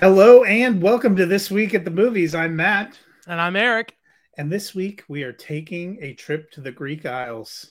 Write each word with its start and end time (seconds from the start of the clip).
Hello 0.00 0.44
and 0.44 0.80
welcome 0.80 1.14
to 1.16 1.26
This 1.26 1.50
Week 1.50 1.74
at 1.74 1.84
the 1.84 1.90
Movies. 1.90 2.34
I'm 2.34 2.56
Matt. 2.56 2.98
And 3.26 3.38
I'm 3.38 3.54
Eric. 3.54 3.94
And 4.38 4.50
this 4.50 4.74
week 4.74 5.04
we 5.08 5.24
are 5.24 5.32
taking 5.34 5.98
a 6.00 6.14
trip 6.14 6.50
to 6.52 6.62
the 6.62 6.72
Greek 6.72 7.04
Isles 7.04 7.70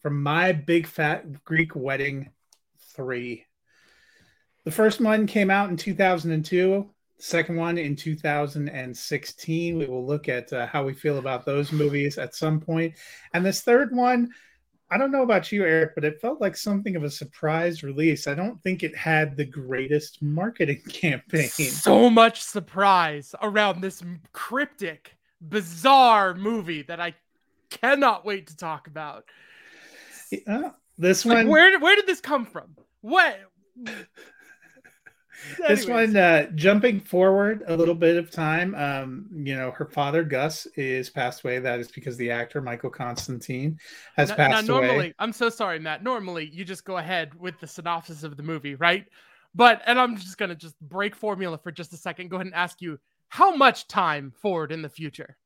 from 0.00 0.22
My 0.22 0.52
Big 0.52 0.86
Fat 0.86 1.44
Greek 1.44 1.76
Wedding 1.76 2.30
3. 2.96 3.44
The 4.64 4.70
first 4.70 5.02
one 5.02 5.26
came 5.26 5.50
out 5.50 5.68
in 5.68 5.76
2002, 5.76 6.88
the 7.18 7.22
second 7.22 7.56
one 7.56 7.76
in 7.76 7.96
2016. 7.96 9.78
We 9.78 9.84
will 9.84 10.06
look 10.06 10.30
at 10.30 10.50
uh, 10.50 10.66
how 10.68 10.84
we 10.84 10.94
feel 10.94 11.18
about 11.18 11.44
those 11.44 11.70
movies 11.70 12.16
at 12.16 12.34
some 12.34 12.60
point. 12.60 12.94
And 13.34 13.44
this 13.44 13.60
third 13.60 13.94
one, 13.94 14.30
I 14.90 14.96
don't 14.96 15.10
know 15.10 15.22
about 15.22 15.52
you, 15.52 15.64
Eric, 15.64 15.94
but 15.94 16.04
it 16.04 16.20
felt 16.20 16.40
like 16.40 16.56
something 16.56 16.96
of 16.96 17.04
a 17.04 17.10
surprise 17.10 17.82
release. 17.82 18.26
I 18.26 18.34
don't 18.34 18.62
think 18.62 18.82
it 18.82 18.96
had 18.96 19.36
the 19.36 19.44
greatest 19.44 20.22
marketing 20.22 20.82
campaign. 20.88 21.48
So 21.48 22.08
much 22.08 22.40
surprise 22.42 23.34
around 23.42 23.82
this 23.82 24.02
cryptic, 24.32 25.14
bizarre 25.40 26.34
movie 26.34 26.82
that 26.82 27.00
I 27.00 27.14
cannot 27.68 28.24
wait 28.24 28.46
to 28.46 28.56
talk 28.56 28.86
about. 28.86 29.24
Yeah, 30.30 30.70
this 30.96 31.26
like, 31.26 31.36
one, 31.36 31.48
where 31.48 31.78
where 31.78 31.96
did 31.96 32.06
this 32.06 32.20
come 32.20 32.46
from? 32.46 32.76
What? 33.02 33.38
this 35.68 35.86
one 35.86 36.16
uh, 36.16 36.46
jumping 36.54 37.00
forward 37.00 37.62
a 37.66 37.76
little 37.76 37.94
bit 37.94 38.16
of 38.16 38.30
time 38.30 38.74
um, 38.74 39.26
you 39.32 39.54
know 39.54 39.70
her 39.70 39.86
father 39.86 40.24
gus 40.24 40.66
is 40.76 41.10
passed 41.10 41.44
away. 41.44 41.58
That 41.58 41.80
is 41.80 41.90
because 41.90 42.16
the 42.16 42.30
actor 42.30 42.60
michael 42.60 42.90
constantine 42.90 43.78
has 44.16 44.30
now, 44.30 44.34
passed 44.36 44.66
now, 44.66 44.74
normally 44.74 44.96
away 44.96 45.14
i'm 45.18 45.32
so 45.32 45.48
sorry 45.48 45.78
matt. 45.78 46.02
Normally 46.02 46.50
you 46.52 46.64
just 46.64 46.84
go 46.84 46.96
ahead 46.96 47.38
with 47.38 47.58
the 47.60 47.66
synopsis 47.66 48.22
of 48.22 48.36
the 48.36 48.42
movie 48.42 48.74
right? 48.74 49.06
But 49.54 49.82
and 49.86 49.98
i'm 49.98 50.16
just 50.16 50.38
gonna 50.38 50.54
just 50.54 50.78
break 50.80 51.14
formula 51.14 51.58
for 51.58 51.72
just 51.72 51.92
a 51.92 51.96
second. 51.96 52.28
Go 52.28 52.36
ahead 52.36 52.46
and 52.46 52.54
ask 52.54 52.80
you 52.80 52.98
how 53.28 53.54
much 53.54 53.88
time 53.88 54.32
forward 54.40 54.72
in 54.72 54.82
the 54.82 54.88
future? 54.88 55.36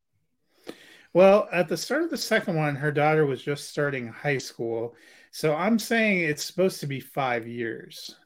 Well 1.12 1.48
at 1.52 1.68
the 1.68 1.76
start 1.76 2.02
of 2.02 2.10
the 2.10 2.16
second 2.16 2.56
one 2.56 2.74
her 2.76 2.92
daughter 2.92 3.26
was 3.26 3.42
just 3.42 3.68
starting 3.68 4.08
high 4.08 4.38
school. 4.38 4.94
So 5.30 5.54
i'm 5.54 5.78
saying 5.78 6.20
it's 6.20 6.44
supposed 6.44 6.80
to 6.80 6.86
be 6.86 7.00
five 7.00 7.46
years 7.46 8.16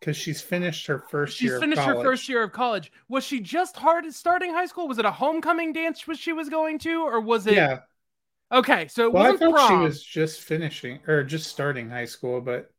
because 0.00 0.16
she's 0.16 0.40
finished 0.40 0.86
her 0.86 0.98
first 1.10 1.36
she's 1.36 1.50
year. 1.50 1.60
finished 1.60 1.82
her 1.82 1.94
first 2.02 2.28
year 2.28 2.42
of 2.42 2.52
college. 2.52 2.92
Was 3.08 3.24
she 3.24 3.40
just 3.40 3.76
hard 3.76 4.12
starting 4.14 4.52
high 4.52 4.66
school? 4.66 4.88
Was 4.88 4.98
it 4.98 5.04
a 5.04 5.10
homecoming 5.10 5.72
dance 5.72 6.06
which 6.06 6.18
she 6.18 6.32
was 6.32 6.48
going 6.48 6.78
to, 6.80 7.02
or 7.02 7.20
was 7.20 7.46
it? 7.46 7.54
Yeah. 7.54 7.80
Okay, 8.50 8.88
so 8.88 9.04
it 9.06 9.12
well, 9.12 9.34
I 9.34 9.36
thought 9.36 9.52
prom. 9.52 9.68
she 9.68 9.76
was 9.76 10.02
just 10.02 10.40
finishing 10.40 11.00
or 11.06 11.22
just 11.22 11.48
starting 11.48 11.90
high 11.90 12.06
school, 12.06 12.40
but 12.40 12.70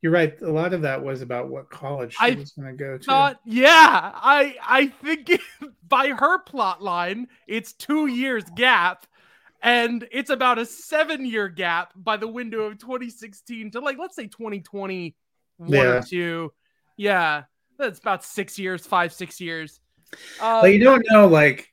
you're 0.00 0.12
right. 0.12 0.40
A 0.42 0.50
lot 0.50 0.72
of 0.74 0.82
that 0.82 1.02
was 1.02 1.22
about 1.22 1.48
what 1.48 1.70
college 1.70 2.12
she 2.12 2.18
I 2.20 2.30
was 2.34 2.52
going 2.52 2.68
to 2.68 2.84
go 2.84 2.98
to. 2.98 3.04
Thought, 3.04 3.40
yeah, 3.44 4.12
I 4.14 4.54
I 4.64 4.86
think 4.86 5.40
by 5.88 6.10
her 6.10 6.38
plot 6.40 6.82
line, 6.82 7.26
it's 7.48 7.72
two 7.72 8.06
years 8.06 8.44
gap, 8.54 9.06
and 9.60 10.06
it's 10.12 10.30
about 10.30 10.58
a 10.60 10.66
seven 10.66 11.26
year 11.26 11.48
gap 11.48 11.92
by 11.96 12.16
the 12.16 12.28
window 12.28 12.60
of 12.60 12.78
2016 12.78 13.72
to 13.72 13.80
like 13.80 13.98
let's 13.98 14.14
say 14.14 14.28
2020 14.28 15.16
one 15.56 15.72
Yeah. 15.72 15.80
or 15.98 16.02
two. 16.02 16.52
Yeah, 16.98 17.44
that's 17.78 17.98
about 17.98 18.24
six 18.24 18.58
years, 18.58 18.84
five, 18.86 19.12
six 19.14 19.40
years. 19.40 19.80
Um, 20.40 20.60
but 20.60 20.72
you 20.74 20.82
don't 20.84 21.06
know, 21.10 21.26
like, 21.26 21.68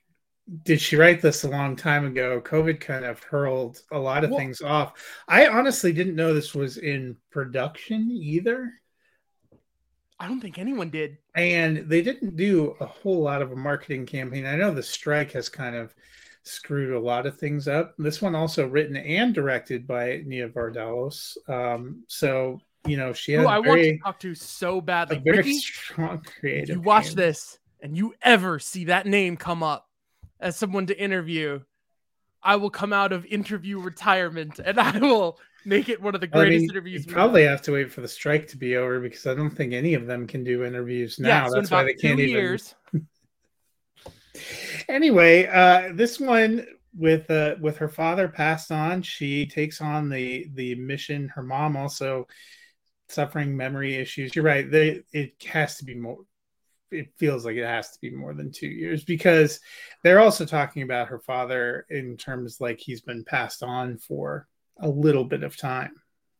did 0.62 0.80
she 0.80 0.96
write 0.96 1.20
this 1.20 1.42
a 1.44 1.48
long 1.50 1.74
time 1.76 2.06
ago? 2.06 2.40
COVID 2.40 2.80
kind 2.80 3.04
of 3.04 3.22
hurled 3.22 3.82
a 3.90 3.98
lot 3.98 4.24
of 4.24 4.30
Well- 4.30 4.38
things 4.38 4.62
off. 4.62 4.92
I 5.28 5.48
honestly 5.48 5.92
didn't 5.92 6.14
know 6.16 6.32
this 6.32 6.54
was 6.54 6.78
in 6.78 7.16
production 7.30 8.10
either. 8.10 8.72
I 10.18 10.28
don't 10.28 10.40
think 10.40 10.58
anyone 10.58 10.88
did. 10.88 11.18
and 11.34 11.90
they 11.90 12.00
didn't 12.00 12.36
do 12.36 12.74
a 12.80 12.86
whole 12.86 13.20
lot 13.22 13.42
of 13.42 13.52
a 13.52 13.56
marketing 13.56 14.06
campaign. 14.06 14.46
I 14.46 14.56
know 14.56 14.72
the 14.72 14.82
strike 14.82 15.32
has 15.32 15.50
kind 15.50 15.76
of 15.76 15.94
screwed 16.42 16.94
a 16.94 16.98
lot 17.00 17.26
of 17.26 17.36
things 17.38 17.68
up. 17.68 17.94
This 17.98 18.22
one 18.22 18.34
also 18.34 18.66
written 18.66 18.96
and 18.96 19.34
directed 19.34 19.86
by 19.86 20.22
Nia 20.24 20.48
Vardalos. 20.48 21.36
Um, 21.50 22.04
so 22.08 22.60
you 22.88 22.96
know 22.96 23.12
she 23.12 23.32
had 23.32 23.42
Who 23.42 23.48
a 23.48 23.50
I 23.50 23.58
want 23.58 23.82
to 23.82 23.98
talk 23.98 24.20
to 24.20 24.34
so 24.34 24.80
badly. 24.80 25.18
very 25.24 25.38
Ricky, 25.38 25.58
strong 25.58 26.22
creative. 26.40 26.76
you 26.76 26.80
watch 26.82 27.12
this 27.14 27.58
and 27.82 27.96
you 27.96 28.14
ever 28.22 28.58
see 28.58 28.84
that 28.86 29.06
name 29.06 29.36
come 29.36 29.62
up 29.62 29.88
as 30.40 30.56
someone 30.56 30.86
to 30.86 30.98
interview, 30.98 31.60
I 32.42 32.56
will 32.56 32.70
come 32.70 32.92
out 32.92 33.12
of 33.12 33.24
interview 33.26 33.78
retirement 33.80 34.58
and 34.58 34.78
I 34.80 34.98
will 34.98 35.38
make 35.64 35.88
it 35.88 36.00
one 36.00 36.14
of 36.14 36.20
the 36.20 36.28
Well, 36.32 36.42
I 36.42 36.46
greatest 36.46 36.62
mean, 36.62 36.70
interviews. 36.70 37.06
You 37.06 37.12
probably 37.12 37.44
have 37.44 37.62
to 37.62 37.72
wait 37.72 37.90
for 37.92 38.00
the 38.00 38.08
strike 38.08 38.46
to 38.48 38.56
be 38.56 38.76
over 38.76 39.00
because 39.00 39.26
I 39.26 39.34
don't 39.34 39.50
think 39.50 39.72
any 39.72 39.94
of 39.94 40.06
them 40.06 40.26
can 40.26 40.44
do 40.44 40.64
interviews 40.64 41.18
now. 41.18 41.28
yeah, 41.28 41.48
so 41.48 41.54
That's 41.56 41.70
why 41.70 41.82
they 41.84 41.94
can't 41.94 42.18
two 42.18 42.24
even. 42.24 42.28
years. 42.36 42.74
anyway, 44.88 45.46
uh, 45.46 45.92
this 45.94 46.20
one 46.20 46.66
with 46.96 47.30
uh, 47.30 47.56
with 47.60 47.76
her 47.78 47.88
father 47.88 48.28
passed 48.28 48.70
on, 48.72 49.02
she 49.02 49.46
takes 49.46 49.80
on 49.80 50.08
the 50.08 50.46
the 50.54 50.74
mission. 50.76 51.28
Her 51.28 51.42
mom 51.42 51.76
also 51.76 52.26
suffering 53.08 53.56
memory 53.56 53.94
issues. 53.94 54.34
You're 54.34 54.44
right. 54.44 54.70
They 54.70 55.02
it 55.12 55.34
has 55.46 55.76
to 55.78 55.84
be 55.84 55.94
more. 55.94 56.18
It 56.90 57.08
feels 57.16 57.44
like 57.44 57.56
it 57.56 57.66
has 57.66 57.90
to 57.90 58.00
be 58.00 58.10
more 58.10 58.32
than 58.32 58.52
two 58.52 58.68
years 58.68 59.04
because 59.04 59.58
they're 60.02 60.20
also 60.20 60.44
talking 60.44 60.82
about 60.82 61.08
her 61.08 61.18
father 61.18 61.84
in 61.90 62.16
terms 62.16 62.60
like 62.60 62.78
he's 62.78 63.00
been 63.00 63.24
passed 63.24 63.62
on 63.62 63.98
for 63.98 64.46
a 64.78 64.88
little 64.88 65.24
bit 65.24 65.42
of 65.42 65.56
time, 65.56 65.92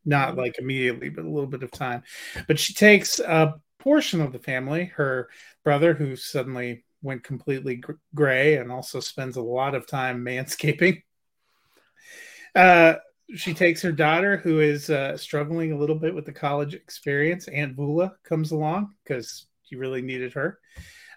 not 0.04 0.36
like 0.36 0.58
immediately, 0.58 1.08
but 1.08 1.24
a 1.24 1.30
little 1.30 1.48
bit 1.48 1.64
of 1.64 1.72
time. 1.72 2.02
But 2.46 2.60
she 2.60 2.74
takes 2.74 3.18
a 3.18 3.54
portion 3.80 4.20
of 4.20 4.32
the 4.32 4.38
family, 4.38 4.84
her 4.96 5.28
brother, 5.64 5.94
who 5.94 6.14
suddenly 6.14 6.84
went 7.02 7.24
completely 7.24 7.82
gray 8.14 8.56
and 8.56 8.70
also 8.70 9.00
spends 9.00 9.36
a 9.36 9.42
lot 9.42 9.74
of 9.74 9.86
time 9.86 10.24
manscaping. 10.24 11.02
Uh, 12.54 12.94
she 13.34 13.54
takes 13.54 13.82
her 13.82 13.92
daughter, 13.92 14.36
who 14.36 14.60
is 14.60 14.88
uh, 14.90 15.16
struggling 15.16 15.72
a 15.72 15.78
little 15.78 15.96
bit 15.96 16.14
with 16.14 16.24
the 16.24 16.32
college 16.32 16.74
experience. 16.74 17.48
Aunt 17.48 17.76
Vula 17.76 18.12
comes 18.22 18.52
along 18.52 18.94
because 19.02 19.46
he 19.62 19.76
really 19.76 20.02
needed 20.02 20.32
her. 20.34 20.58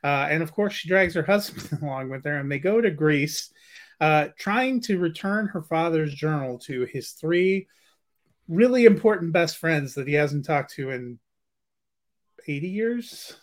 Uh, 0.04 0.28
and 0.30 0.42
of 0.42 0.52
course, 0.52 0.74
she 0.74 0.88
drags 0.88 1.14
her 1.14 1.24
husband 1.28 1.82
along 1.84 2.10
with 2.10 2.24
her, 2.26 2.38
and 2.38 2.52
they 2.52 2.60
go 2.60 2.82
to 2.82 2.90
Greece, 2.90 3.52
uh, 4.00 4.30
trying 4.38 4.82
to 4.82 4.98
return 4.98 5.48
her 5.48 5.62
father's 5.62 6.14
journal 6.14 6.58
to 6.60 6.86
his 6.86 7.12
three 7.12 7.68
really 8.48 8.86
important 8.86 9.32
best 9.32 9.58
friends 9.58 9.94
that 9.94 10.08
he 10.08 10.16
hasn't 10.16 10.46
talked 10.46 10.74
to 10.74 10.90
in 10.90 11.20
80 12.48 12.68
years. 12.70 13.36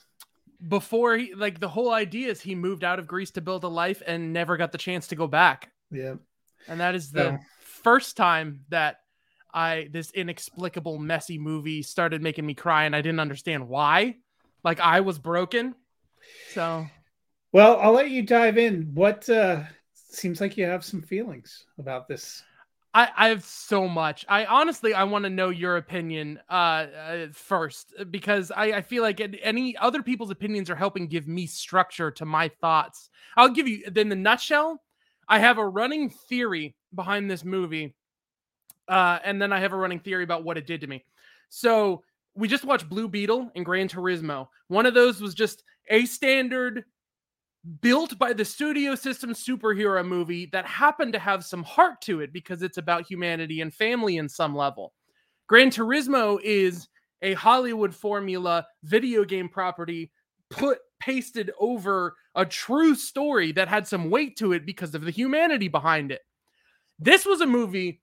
Before 0.66 1.16
he 1.16 1.34
like 1.34 1.60
the 1.60 1.69
whole 1.69 1.93
idea 1.93 2.28
is 2.31 2.41
he 2.41 2.55
moved 2.55 2.82
out 2.82 2.99
of 2.99 3.06
Greece 3.06 3.31
to 3.32 3.41
build 3.43 3.62
a 3.62 3.69
life 3.69 4.03
and 4.05 4.32
never 4.32 4.56
got 4.56 4.72
the 4.72 4.78
chance 4.78 5.09
to 5.09 5.15
go 5.15 5.26
back. 5.28 5.71
Yeah. 5.93 6.15
And 6.66 6.81
that 6.81 6.94
is 6.94 7.12
the 7.12 7.22
So- 7.22 7.38
first 7.76 8.16
time 8.16 8.60
that 8.70 8.98
I 9.53 9.88
this 9.91 10.10
inexplicable 10.10 10.98
messy 10.98 11.38
movie 11.38 11.82
started 11.82 12.22
making 12.22 12.44
me 12.47 12.54
cry 12.54 12.84
and 12.84 12.94
I 12.94 13.00
didn't 13.00 13.20
understand 13.20 13.69
why. 13.69 14.16
Like 14.64 14.81
I 14.81 15.00
was 15.00 15.19
broken. 15.19 15.75
So 16.52 16.87
Well, 17.52 17.78
I'll 17.81 17.93
let 17.93 18.11
you 18.11 18.23
dive 18.23 18.58
in. 18.58 18.90
What 18.94 19.28
uh 19.28 19.62
seems 19.93 20.40
like 20.40 20.56
you 20.56 20.64
have 20.64 20.84
some 20.84 21.02
feelings 21.02 21.64
about 21.78 22.08
this. 22.08 22.43
I, 22.94 23.11
I 23.14 23.28
have 23.28 23.44
so 23.44 23.87
much. 23.87 24.25
I 24.28 24.46
honestly 24.46 24.94
I 24.94 25.05
want 25.05 25.25
to 25.25 25.31
know 25.31 25.50
your 25.50 25.76
opinion 25.76 26.40
uh, 26.50 26.52
uh 26.52 27.26
first 27.32 27.94
because 28.11 28.50
I, 28.50 28.64
I 28.73 28.81
feel 28.82 29.02
like 29.02 29.20
any 29.43 29.76
other 29.76 30.02
people's 30.02 30.31
opinions 30.31 30.70
are 30.70 30.76
helping 30.76 31.06
give 31.06 31.28
me 31.28 31.46
structure 31.46 32.11
to 32.12 32.25
my 32.25 32.49
thoughts. 32.61 33.11
I'll 33.37 33.50
give 33.50 33.69
you 33.69 33.90
then 33.90 34.08
the 34.08 34.17
nutshell. 34.17 34.82
I 35.28 35.38
have 35.38 35.58
a 35.58 35.69
running 35.69 36.11
theory 36.11 36.76
behind 36.94 37.31
this 37.31 37.44
movie, 37.44 37.94
uh, 38.88 39.19
and 39.25 39.40
then 39.40 39.52
I 39.52 39.61
have 39.61 39.73
a 39.73 39.76
running 39.76 40.00
theory 40.00 40.25
about 40.25 40.44
what 40.44 40.56
it 40.56 40.67
did 40.67 40.81
to 40.82 40.87
me. 40.87 41.05
So 41.49 42.02
we 42.34 42.49
just 42.49 42.64
watched 42.64 42.88
Blue 42.88 43.08
Beetle 43.08 43.50
and 43.55 43.64
Gran 43.64 43.88
Turismo. 43.88 44.49
One 44.69 44.87
of 44.87 44.94
those 44.94 45.20
was 45.20 45.34
just 45.34 45.64
a 45.88 46.05
standard 46.06 46.84
built 47.81 48.17
by 48.19 48.32
the 48.32 48.44
studio 48.44 48.94
system 48.94 49.31
superhero 49.31 50.06
movie 50.06 50.46
that 50.52 50.67
happened 50.67 51.12
to 51.12 51.19
have 51.19 51.44
some 51.44 51.64
heart 51.64 52.00
to 52.02 52.20
it 52.20 52.32
because 52.32 52.62
it's 52.62 52.78
about 52.78 53.06
humanity 53.06 53.61
and 53.61 53.75
family 53.75 54.19
in 54.19 54.28
some 54.28 54.55
level. 54.55 54.93
Gran 55.49 55.70
Turismo 55.70 56.38
is 56.43 56.88
a 57.23 57.34
Hollywood 57.34 57.94
formula 57.94 58.67
video 58.84 59.25
game 59.25 59.49
property 59.49 60.12
put 60.50 60.78
pasted 60.98 61.50
over 61.58 62.16
a 62.34 62.44
true 62.44 62.94
story 62.94 63.52
that 63.52 63.69
had 63.69 63.87
some 63.87 64.10
weight 64.10 64.37
to 64.38 64.52
it 64.52 64.66
because 64.66 64.94
of 64.94 65.02
the 65.02 65.10
humanity 65.10 65.69
behind 65.69 66.12
it. 66.12 66.22
This 66.98 67.26
was 67.26 67.40
a 67.40 67.46
movie 67.46 68.00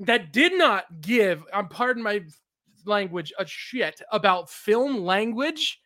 that 0.00 0.32
did 0.32 0.56
not 0.56 1.00
give, 1.00 1.44
I'm 1.52 1.68
pardon 1.68 2.02
my 2.02 2.22
language, 2.84 3.32
a 3.38 3.46
shit 3.46 4.00
about 4.12 4.50
film 4.50 4.98
language 5.04 5.80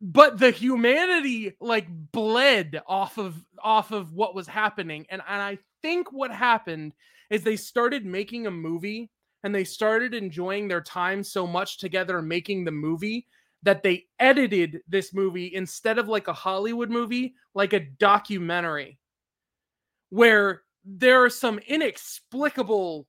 but 0.00 0.38
the 0.38 0.50
humanity 0.50 1.54
like 1.60 1.86
bled 2.12 2.80
off 2.86 3.18
of 3.18 3.34
off 3.62 3.92
of 3.92 4.12
what 4.12 4.34
was 4.34 4.46
happening 4.46 5.06
and 5.10 5.22
and 5.28 5.40
i 5.40 5.58
think 5.82 6.12
what 6.12 6.30
happened 6.30 6.92
is 7.30 7.42
they 7.42 7.56
started 7.56 8.04
making 8.04 8.46
a 8.46 8.50
movie 8.50 9.10
and 9.42 9.54
they 9.54 9.64
started 9.64 10.14
enjoying 10.14 10.68
their 10.68 10.80
time 10.80 11.22
so 11.22 11.46
much 11.46 11.78
together 11.78 12.20
making 12.20 12.64
the 12.64 12.70
movie 12.70 13.26
that 13.66 13.82
they 13.82 14.04
edited 14.20 14.80
this 14.88 15.12
movie 15.12 15.52
instead 15.52 15.98
of 15.98 16.06
like 16.06 16.28
a 16.28 16.32
Hollywood 16.32 16.88
movie, 16.88 17.34
like 17.52 17.72
a 17.72 17.80
documentary, 17.80 18.96
where 20.08 20.62
there 20.84 21.24
are 21.24 21.30
some 21.30 21.58
inexplicable, 21.66 23.08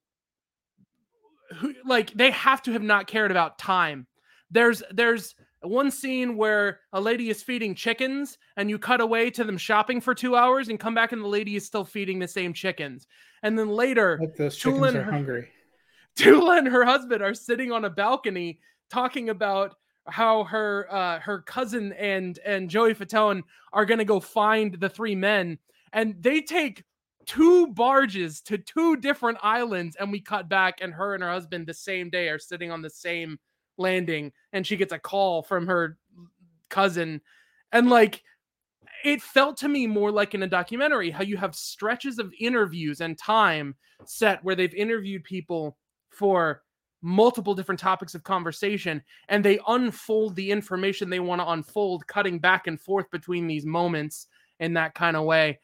like 1.86 2.12
they 2.14 2.32
have 2.32 2.64
to 2.64 2.72
have 2.72 2.82
not 2.82 3.06
cared 3.06 3.30
about 3.30 3.60
time. 3.60 4.08
There's 4.50 4.82
there's 4.90 5.36
one 5.62 5.92
scene 5.92 6.36
where 6.36 6.80
a 6.92 7.00
lady 7.00 7.30
is 7.30 7.44
feeding 7.44 7.76
chickens 7.76 8.40
and 8.58 8.68
you 8.68 8.80
cut 8.80 9.00
away 9.00 9.30
to 9.30 9.44
them 9.44 9.60
shopping 9.60 10.02
for 10.02 10.16
two 10.16 10.36
hours 10.36 10.70
and 10.70 10.80
come 10.80 10.96
back 10.96 11.12
and 11.12 11.24
the 11.24 11.28
lady 11.28 11.56
is 11.56 11.68
still 11.68 11.86
feeding 11.86 12.18
the 12.18 12.28
same 12.28 12.52
chickens. 12.52 13.06
And 13.44 13.60
then 13.60 13.70
later, 13.70 14.18
like 14.20 14.36
those 14.36 14.58
chickens 14.58 14.96
are 14.96 15.04
her, 15.04 15.12
hungry. 15.12 15.50
Tula 16.16 16.58
and 16.58 16.68
her 16.68 16.84
husband 16.84 17.22
are 17.22 17.36
sitting 17.36 17.72
on 17.72 17.86
a 17.86 17.92
balcony 17.92 18.60
talking 18.90 19.30
about 19.30 19.76
how 20.08 20.44
her 20.46 20.88
uh, 20.92 21.20
her 21.20 21.42
cousin 21.42 21.94
and 21.94 22.40
and 22.46 22.70
Joey 22.70 22.94
Fatone 22.94 23.44
are 23.74 23.86
gonna 23.86 24.06
go 24.06 24.20
find 24.20 24.80
the 24.80 24.90
three 24.90 25.16
men, 25.16 25.58
and 25.94 26.16
they 26.22 26.42
take 26.42 26.84
two 27.26 27.68
barges 27.68 28.42
to 28.42 28.58
two 28.58 28.96
different 28.98 29.38
islands, 29.44 29.96
and 30.00 30.12
we 30.12 30.22
cut 30.22 30.48
back, 30.48 30.80
and 30.82 30.94
her 30.94 31.14
and 31.14 31.24
her 31.24 31.32
husband 31.32 31.68
the 31.68 31.74
same 31.74 32.10
day 32.10 32.30
are 32.30 32.40
sitting 32.40 32.72
on 32.72 32.82
the 32.82 32.90
same 32.90 33.38
landing 33.78 34.32
and 34.54 34.66
she 34.66 34.76
gets 34.76 34.94
a 34.94 35.00
call 35.00 35.42
from 35.42 35.68
her 35.68 35.98
cousin 36.70 37.22
and 37.72 37.90
like 37.90 38.24
it 39.06 39.22
felt 39.22 39.58
to 39.58 39.68
me 39.68 39.88
more 39.88 40.12
like 40.12 40.34
in 40.34 40.44
a 40.44 40.48
documentary 40.48 41.10
how 41.10 41.24
you 41.24 41.38
have 41.38 41.56
stretches 41.56 42.20
of 42.20 42.34
interviews 42.40 43.02
and 43.02 43.18
time 43.18 43.76
set 44.06 44.44
where 44.44 44.56
they've 44.56 44.74
interviewed 44.74 45.24
people 45.24 45.78
for 46.10 46.64
multiple 47.08 47.54
different 47.54 47.80
topics 47.80 48.16
of 48.16 48.24
conversation 48.24 49.02
and 49.30 49.44
they 49.44 49.60
unfold 49.68 50.36
the 50.36 50.52
information 50.52 51.10
they 51.10 51.20
want 51.20 51.42
to 51.42 51.50
unfold 51.50 52.06
cutting 52.08 52.40
back 52.40 52.68
and 52.68 52.80
forth 52.82 53.10
between 53.12 53.48
these 53.48 53.66
moments 53.66 54.28
in 54.60 54.74
that 54.74 54.94
kind 54.94 55.16
of 55.16 55.24
way 55.24 55.60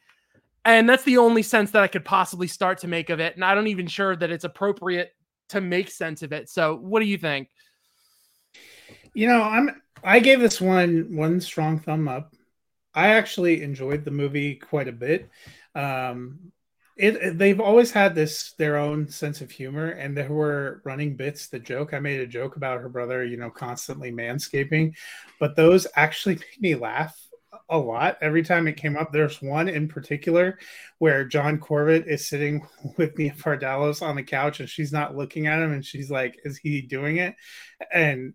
and 0.64 0.88
that's 0.88 1.04
the 1.04 1.18
only 1.18 1.42
sense 1.42 1.70
that 1.70 1.82
i 1.82 1.88
could 1.88 2.04
possibly 2.04 2.46
start 2.46 2.78
to 2.78 2.88
make 2.88 3.10
of 3.10 3.20
it 3.20 3.34
and 3.34 3.44
i 3.44 3.54
don't 3.54 3.66
even 3.66 3.86
sure 3.86 4.16
that 4.16 4.30
it's 4.30 4.44
appropriate 4.44 5.14
to 5.48 5.60
make 5.60 5.90
sense 5.90 6.22
of 6.22 6.32
it 6.32 6.48
so 6.48 6.76
what 6.76 7.00
do 7.00 7.06
you 7.06 7.18
think 7.18 7.48
you 9.14 9.28
know, 9.28 9.42
I'm 9.42 9.80
I 10.02 10.18
gave 10.18 10.40
this 10.40 10.60
one 10.60 11.16
one 11.16 11.40
strong 11.40 11.78
thumb 11.78 12.08
up. 12.08 12.34
I 12.94 13.08
actually 13.08 13.62
enjoyed 13.62 14.04
the 14.04 14.10
movie 14.10 14.56
quite 14.56 14.88
a 14.88 14.92
bit. 14.92 15.30
Um, 15.74 16.52
it, 16.96 17.16
it, 17.16 17.38
they've 17.38 17.60
always 17.60 17.90
had 17.90 18.14
this 18.14 18.52
their 18.58 18.76
own 18.76 19.08
sense 19.08 19.40
of 19.40 19.50
humor, 19.50 19.90
and 19.90 20.16
there 20.16 20.32
were 20.32 20.80
running 20.84 21.16
bits. 21.16 21.48
The 21.48 21.58
joke 21.58 21.92
I 21.92 21.98
made 21.98 22.20
a 22.20 22.26
joke 22.26 22.56
about 22.56 22.80
her 22.80 22.88
brother, 22.88 23.24
you 23.24 23.36
know, 23.36 23.50
constantly 23.50 24.12
manscaping, 24.12 24.94
but 25.40 25.56
those 25.56 25.86
actually 25.96 26.36
made 26.60 26.60
me 26.60 26.74
laugh 26.76 27.18
a 27.68 27.78
lot 27.78 28.18
every 28.20 28.42
time 28.42 28.68
it 28.68 28.76
came 28.76 28.96
up. 28.96 29.12
There's 29.12 29.40
one 29.40 29.68
in 29.68 29.88
particular 29.88 30.58
where 30.98 31.24
John 31.24 31.58
Corbett 31.58 32.06
is 32.06 32.28
sitting 32.28 32.66
with 32.96 33.18
Nia 33.18 33.32
Vardalos 33.32 34.02
on 34.02 34.16
the 34.16 34.22
couch 34.22 34.60
and 34.60 34.68
she's 34.68 34.92
not 34.92 35.16
looking 35.16 35.46
at 35.46 35.60
him 35.60 35.72
and 35.72 35.84
she's 35.84 36.10
like, 36.10 36.38
"Is 36.44 36.58
he 36.58 36.82
doing 36.82 37.16
it?" 37.16 37.34
And 37.92 38.34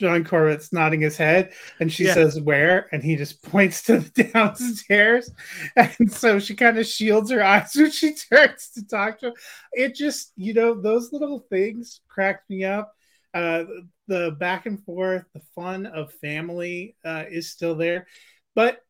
John 0.00 0.24
Corbett's 0.24 0.72
nodding 0.72 1.02
his 1.02 1.18
head, 1.18 1.52
and 1.78 1.92
she 1.92 2.06
yeah. 2.06 2.14
says, 2.14 2.40
"Where?" 2.40 2.88
And 2.90 3.02
he 3.02 3.16
just 3.16 3.42
points 3.50 3.82
to 3.84 3.98
the 3.98 4.24
downstairs, 4.34 5.30
and 5.76 6.10
so 6.10 6.38
she 6.38 6.56
kind 6.56 6.78
of 6.78 6.86
shields 6.86 7.30
her 7.30 7.44
eyes 7.44 7.72
when 7.76 7.90
she 7.90 8.14
turns 8.14 8.70
to 8.74 8.86
talk 8.86 9.18
to 9.20 9.28
him. 9.28 9.34
It 9.72 9.94
just, 9.94 10.32
you 10.36 10.54
know, 10.54 10.80
those 10.80 11.12
little 11.12 11.40
things 11.50 12.00
cracked 12.08 12.48
me 12.48 12.64
up. 12.64 12.92
Uh, 13.34 13.64
the 14.08 14.36
back 14.40 14.66
and 14.66 14.82
forth, 14.84 15.24
the 15.34 15.42
fun 15.54 15.86
of 15.86 16.12
family 16.14 16.96
uh, 17.04 17.24
is 17.30 17.50
still 17.50 17.76
there, 17.76 18.06
but 18.54 18.80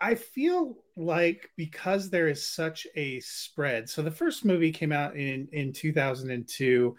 I 0.00 0.16
feel 0.16 0.76
like 0.96 1.50
because 1.56 2.10
there 2.10 2.28
is 2.28 2.46
such 2.46 2.86
a 2.94 3.20
spread. 3.20 3.88
So 3.88 4.02
the 4.02 4.10
first 4.10 4.44
movie 4.44 4.70
came 4.70 4.92
out 4.92 5.16
in 5.16 5.48
in 5.52 5.72
2002 5.72 6.94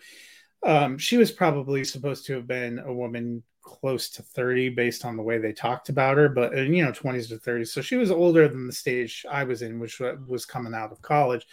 um, 0.65 0.97
she 0.97 1.17
was 1.17 1.31
probably 1.31 1.83
supposed 1.83 2.25
to 2.25 2.33
have 2.33 2.47
been 2.47 2.79
a 2.79 2.93
woman 2.93 3.43
close 3.61 4.09
to 4.09 4.21
30 4.21 4.69
based 4.69 5.05
on 5.05 5.17
the 5.17 5.23
way 5.23 5.37
they 5.37 5.53
talked 5.53 5.89
about 5.89 6.17
her, 6.17 6.29
but 6.29 6.55
you 6.55 6.83
know, 6.83 6.91
20s 6.91 7.29
to 7.29 7.37
30s. 7.37 7.67
So 7.67 7.81
she 7.81 7.95
was 7.95 8.11
older 8.11 8.47
than 8.47 8.67
the 8.67 8.73
stage 8.73 9.25
I 9.29 9.43
was 9.43 9.61
in, 9.61 9.79
which 9.79 9.99
was 9.99 10.45
coming 10.45 10.73
out 10.73 10.91
of 10.91 11.01
college. 11.01 11.45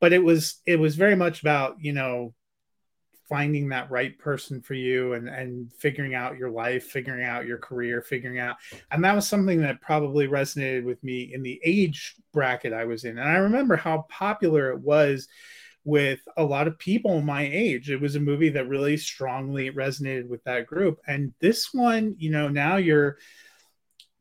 But 0.00 0.12
it 0.12 0.22
was 0.22 0.60
it 0.66 0.78
was 0.78 0.96
very 0.96 1.16
much 1.16 1.40
about, 1.40 1.76
you 1.80 1.92
know, 1.92 2.34
finding 3.28 3.68
that 3.68 3.90
right 3.90 4.18
person 4.18 4.60
for 4.60 4.74
you 4.74 5.14
and 5.14 5.28
and 5.28 5.72
figuring 5.72 6.14
out 6.14 6.38
your 6.38 6.50
life 6.50 6.84
figuring 6.84 7.24
out 7.24 7.44
your 7.44 7.58
career 7.58 8.00
figuring 8.00 8.38
out 8.38 8.56
and 8.92 9.02
that 9.02 9.14
was 9.14 9.26
something 9.26 9.60
that 9.60 9.80
probably 9.80 10.28
resonated 10.28 10.84
with 10.84 11.02
me 11.02 11.34
in 11.34 11.42
the 11.42 11.60
age 11.64 12.14
bracket 12.32 12.72
i 12.72 12.84
was 12.84 13.04
in 13.04 13.18
and 13.18 13.28
i 13.28 13.36
remember 13.36 13.74
how 13.74 14.06
popular 14.08 14.70
it 14.70 14.78
was 14.78 15.26
with 15.86 16.20
a 16.36 16.44
lot 16.44 16.66
of 16.66 16.78
people 16.78 17.22
my 17.22 17.48
age. 17.50 17.90
It 17.90 18.00
was 18.00 18.16
a 18.16 18.20
movie 18.20 18.50
that 18.50 18.68
really 18.68 18.96
strongly 18.96 19.70
resonated 19.70 20.28
with 20.28 20.42
that 20.44 20.66
group. 20.66 20.98
And 21.06 21.32
this 21.40 21.72
one, 21.72 22.16
you 22.18 22.30
know, 22.30 22.48
now 22.48 22.76
you're 22.76 23.18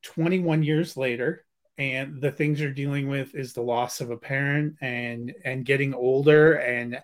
21 0.04 0.62
years 0.62 0.96
later 0.96 1.44
and 1.80 2.22
the 2.22 2.32
things 2.32 2.62
you're 2.62 2.72
dealing 2.72 3.10
with 3.10 3.34
is 3.34 3.54
the 3.54 3.62
loss 3.62 4.00
of 4.00 4.12
a 4.12 4.18
parent 4.18 4.76
and 4.80 5.34
and 5.44 5.66
getting 5.66 5.94
older 5.94 6.54
and 6.54 7.02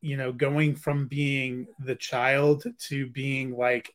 you 0.00 0.16
know 0.16 0.32
going 0.32 0.74
from 0.74 1.06
being 1.06 1.66
the 1.84 1.94
child 1.94 2.64
to 2.78 3.08
being 3.10 3.56
like 3.56 3.94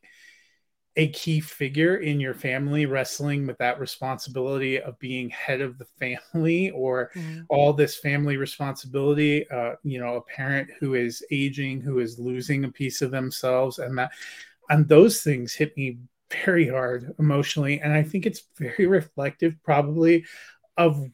a 0.98 1.10
key 1.10 1.40
figure 1.40 1.98
in 1.98 2.20
your 2.20 2.34
family 2.34 2.86
wrestling 2.86 3.46
with 3.46 3.58
that 3.58 3.80
responsibility 3.80 4.80
of 4.80 4.98
being 5.00 5.30
head 5.30 5.60
of 5.60 5.78
the 5.78 5.86
family 6.00 6.72
or 6.72 7.12
mm-hmm. 7.16 7.42
all 7.50 7.74
this 7.74 7.98
family 7.98 8.38
responsibility 8.38 9.50
uh, 9.50 9.74
you 9.84 10.00
know 10.00 10.16
a 10.16 10.22
parent 10.22 10.70
who 10.80 10.94
is 10.94 11.24
aging 11.32 11.82
who 11.82 12.00
is 12.00 12.20
losing 12.20 12.64
a 12.64 12.72
piece 12.72 13.02
of 13.02 13.12
themselves 13.12 13.80
and 13.80 13.98
that 13.98 14.12
and 14.70 14.88
those 14.88 15.22
things 15.22 15.54
hit 15.54 15.76
me 15.76 15.98
very 16.32 16.68
hard 16.68 17.14
emotionally 17.20 17.80
and 17.82 17.94
i 17.94 18.02
think 18.02 18.26
it's 18.26 18.44
very 18.58 18.88
reflective 18.88 19.56
probably 19.64 20.26
of 20.78 21.10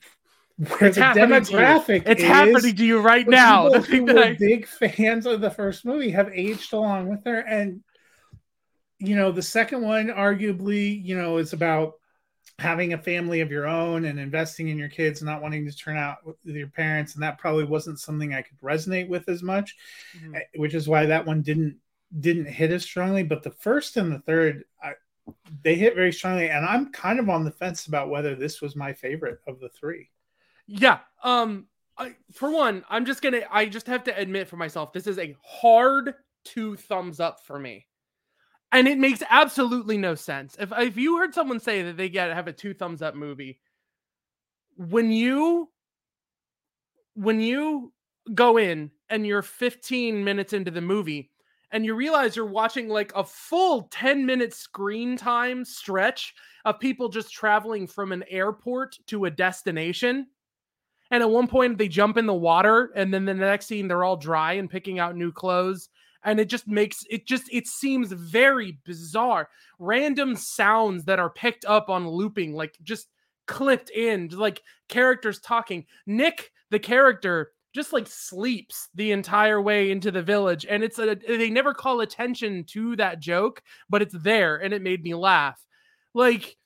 where 0.57 0.85
it's 0.85 0.97
the 0.97 1.01
demographic 1.01 2.03
it's 2.05 2.21
is, 2.21 2.27
happening 2.27 2.75
to 2.75 2.85
you 2.85 2.99
right 2.99 3.27
now 3.27 3.67
the 3.67 3.79
who 3.81 4.05
were 4.05 4.35
big 4.37 4.67
fans 4.67 5.25
of 5.25 5.41
the 5.41 5.49
first 5.49 5.85
movie 5.85 6.11
have 6.11 6.29
aged 6.29 6.71
along 6.71 7.09
with 7.09 7.23
her 7.25 7.39
and 7.39 7.81
you 9.01 9.15
know, 9.15 9.31
the 9.31 9.41
second 9.41 9.81
one 9.81 10.07
arguably, 10.07 11.03
you 11.03 11.17
know, 11.17 11.37
is 11.37 11.53
about 11.53 11.93
having 12.59 12.93
a 12.93 12.97
family 12.97 13.41
of 13.41 13.51
your 13.51 13.65
own 13.65 14.05
and 14.05 14.19
investing 14.19 14.67
in 14.67 14.77
your 14.77 14.89
kids, 14.89 15.21
and 15.21 15.29
not 15.29 15.41
wanting 15.41 15.65
to 15.65 15.75
turn 15.75 15.97
out 15.97 16.17
with 16.23 16.55
your 16.55 16.67
parents, 16.67 17.15
and 17.15 17.23
that 17.23 17.39
probably 17.39 17.63
wasn't 17.63 17.99
something 17.99 18.33
I 18.33 18.43
could 18.43 18.59
resonate 18.61 19.09
with 19.09 19.27
as 19.27 19.41
much, 19.41 19.75
mm-hmm. 20.15 20.35
Eh, 20.35 20.41
which 20.55 20.75
is 20.75 20.87
why 20.87 21.07
that 21.07 21.25
one 21.25 21.41
didn't 21.41 21.77
didn't 22.19 22.45
hit 22.45 22.71
as 22.71 22.83
strongly. 22.83 23.23
But 23.23 23.41
the 23.41 23.51
first 23.51 23.97
and 23.97 24.11
the 24.11 24.19
third, 24.19 24.65
I, 24.83 24.93
they 25.63 25.73
hit 25.73 25.95
very 25.95 26.13
strongly, 26.13 26.49
and 26.49 26.63
I'm 26.63 26.91
kind 26.91 27.19
of 27.19 27.27
on 27.27 27.43
the 27.43 27.51
fence 27.51 27.87
about 27.87 28.09
whether 28.09 28.35
this 28.35 28.61
was 28.61 28.75
my 28.75 28.93
favorite 28.93 29.39
of 29.47 29.59
the 29.59 29.69
three. 29.69 30.09
Yeah. 30.67 30.99
Um. 31.23 31.67
I, 31.97 32.15
for 32.31 32.51
one, 32.51 32.85
I'm 32.89 33.05
just 33.05 33.23
gonna. 33.23 33.41
I 33.51 33.65
just 33.65 33.87
have 33.87 34.03
to 34.03 34.17
admit 34.17 34.47
for 34.47 34.57
myself, 34.57 34.93
this 34.93 35.07
is 35.07 35.17
a 35.17 35.35
hard 35.43 36.13
two 36.43 36.75
thumbs 36.75 37.19
up 37.19 37.39
for 37.45 37.59
me 37.59 37.85
and 38.71 38.87
it 38.87 38.97
makes 38.97 39.21
absolutely 39.29 39.97
no 39.97 40.15
sense. 40.15 40.55
If 40.59 40.71
if 40.77 40.97
you 40.97 41.17
heard 41.17 41.33
someone 41.33 41.59
say 41.59 41.83
that 41.83 41.97
they 41.97 42.09
get 42.09 42.33
have 42.33 42.47
a 42.47 42.53
two 42.53 42.73
thumbs 42.73 43.01
up 43.01 43.15
movie, 43.15 43.59
when 44.77 45.11
you 45.11 45.69
when 47.15 47.41
you 47.41 47.91
go 48.33 48.57
in 48.57 48.91
and 49.09 49.25
you're 49.25 49.41
15 49.41 50.23
minutes 50.23 50.53
into 50.53 50.71
the 50.71 50.81
movie 50.81 51.31
and 51.71 51.85
you 51.85 51.95
realize 51.95 52.35
you're 52.35 52.45
watching 52.45 52.87
like 52.87 53.11
a 53.15 53.23
full 53.23 53.83
10 53.91 54.25
minute 54.25 54.53
screen 54.53 55.17
time 55.17 55.65
stretch 55.65 56.33
of 56.65 56.79
people 56.79 57.09
just 57.09 57.31
traveling 57.31 57.87
from 57.87 58.11
an 58.11 58.23
airport 58.29 58.97
to 59.07 59.25
a 59.25 59.31
destination. 59.31 60.27
And 61.09 61.21
at 61.21 61.29
one 61.29 61.47
point 61.47 61.77
they 61.77 61.87
jump 61.87 62.17
in 62.17 62.25
the 62.25 62.33
water 62.33 62.91
and 62.95 63.13
then 63.13 63.25
the 63.25 63.33
next 63.33 63.65
scene 63.65 63.87
they're 63.87 64.03
all 64.03 64.17
dry 64.17 64.53
and 64.53 64.69
picking 64.69 64.99
out 64.99 65.17
new 65.17 65.31
clothes 65.31 65.89
and 66.23 66.39
it 66.39 66.49
just 66.49 66.67
makes 66.67 67.03
it 67.09 67.25
just 67.25 67.51
it 67.51 67.67
seems 67.67 68.11
very 68.11 68.79
bizarre. 68.85 69.49
Random 69.79 70.35
sounds 70.35 71.05
that 71.05 71.19
are 71.19 71.29
picked 71.29 71.65
up 71.65 71.89
on 71.89 72.07
looping 72.07 72.53
like 72.53 72.77
just 72.83 73.07
clipped 73.47 73.89
in 73.89 74.29
like 74.29 74.61
characters 74.87 75.39
talking. 75.39 75.85
Nick 76.05 76.51
the 76.69 76.79
character 76.79 77.51
just 77.73 77.93
like 77.93 78.07
sleeps 78.07 78.89
the 78.95 79.11
entire 79.11 79.61
way 79.61 79.91
into 79.91 80.11
the 80.11 80.21
village 80.21 80.65
and 80.69 80.83
it's 80.83 80.99
a 80.99 81.15
they 81.15 81.49
never 81.49 81.73
call 81.73 82.01
attention 82.01 82.63
to 82.65 82.95
that 82.97 83.19
joke 83.19 83.63
but 83.89 84.01
it's 84.01 84.15
there 84.19 84.57
and 84.57 84.73
it 84.73 84.81
made 84.81 85.03
me 85.03 85.13
laugh. 85.13 85.65
Like 86.13 86.57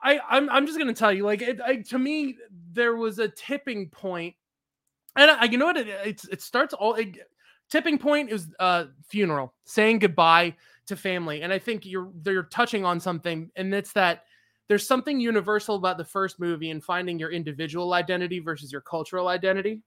i 0.00 0.20
i'm, 0.30 0.48
I'm 0.50 0.66
just 0.66 0.78
gonna 0.78 0.94
tell 0.94 1.12
you 1.12 1.24
like 1.24 1.42
it, 1.42 1.60
I, 1.60 1.76
to 1.76 1.98
me 1.98 2.36
there 2.72 2.94
was 2.94 3.18
a 3.18 3.28
tipping 3.28 3.88
point 3.88 4.34
and 5.16 5.30
I, 5.30 5.44
you 5.44 5.58
know 5.58 5.66
what 5.66 5.76
it, 5.76 5.88
it, 5.88 6.22
it 6.30 6.42
starts 6.42 6.72
all 6.74 6.94
it, 6.94 7.16
tipping 7.70 7.98
point 7.98 8.30
is 8.30 8.48
uh 8.58 8.86
funeral 9.06 9.54
saying 9.64 9.98
goodbye 9.98 10.54
to 10.86 10.96
family. 10.96 11.42
And 11.42 11.52
I 11.52 11.58
think 11.58 11.86
you're 11.86 12.10
they're 12.22 12.44
touching 12.44 12.84
on 12.84 12.98
something, 12.98 13.50
and 13.56 13.72
it's 13.74 13.92
that 13.92 14.24
there's 14.68 14.86
something 14.86 15.18
universal 15.18 15.76
about 15.76 15.96
the 15.96 16.04
first 16.04 16.38
movie 16.38 16.70
and 16.70 16.84
finding 16.84 17.18
your 17.18 17.30
individual 17.30 17.94
identity 17.94 18.38
versus 18.38 18.70
your 18.70 18.82
cultural 18.82 19.28
identity. 19.28 19.82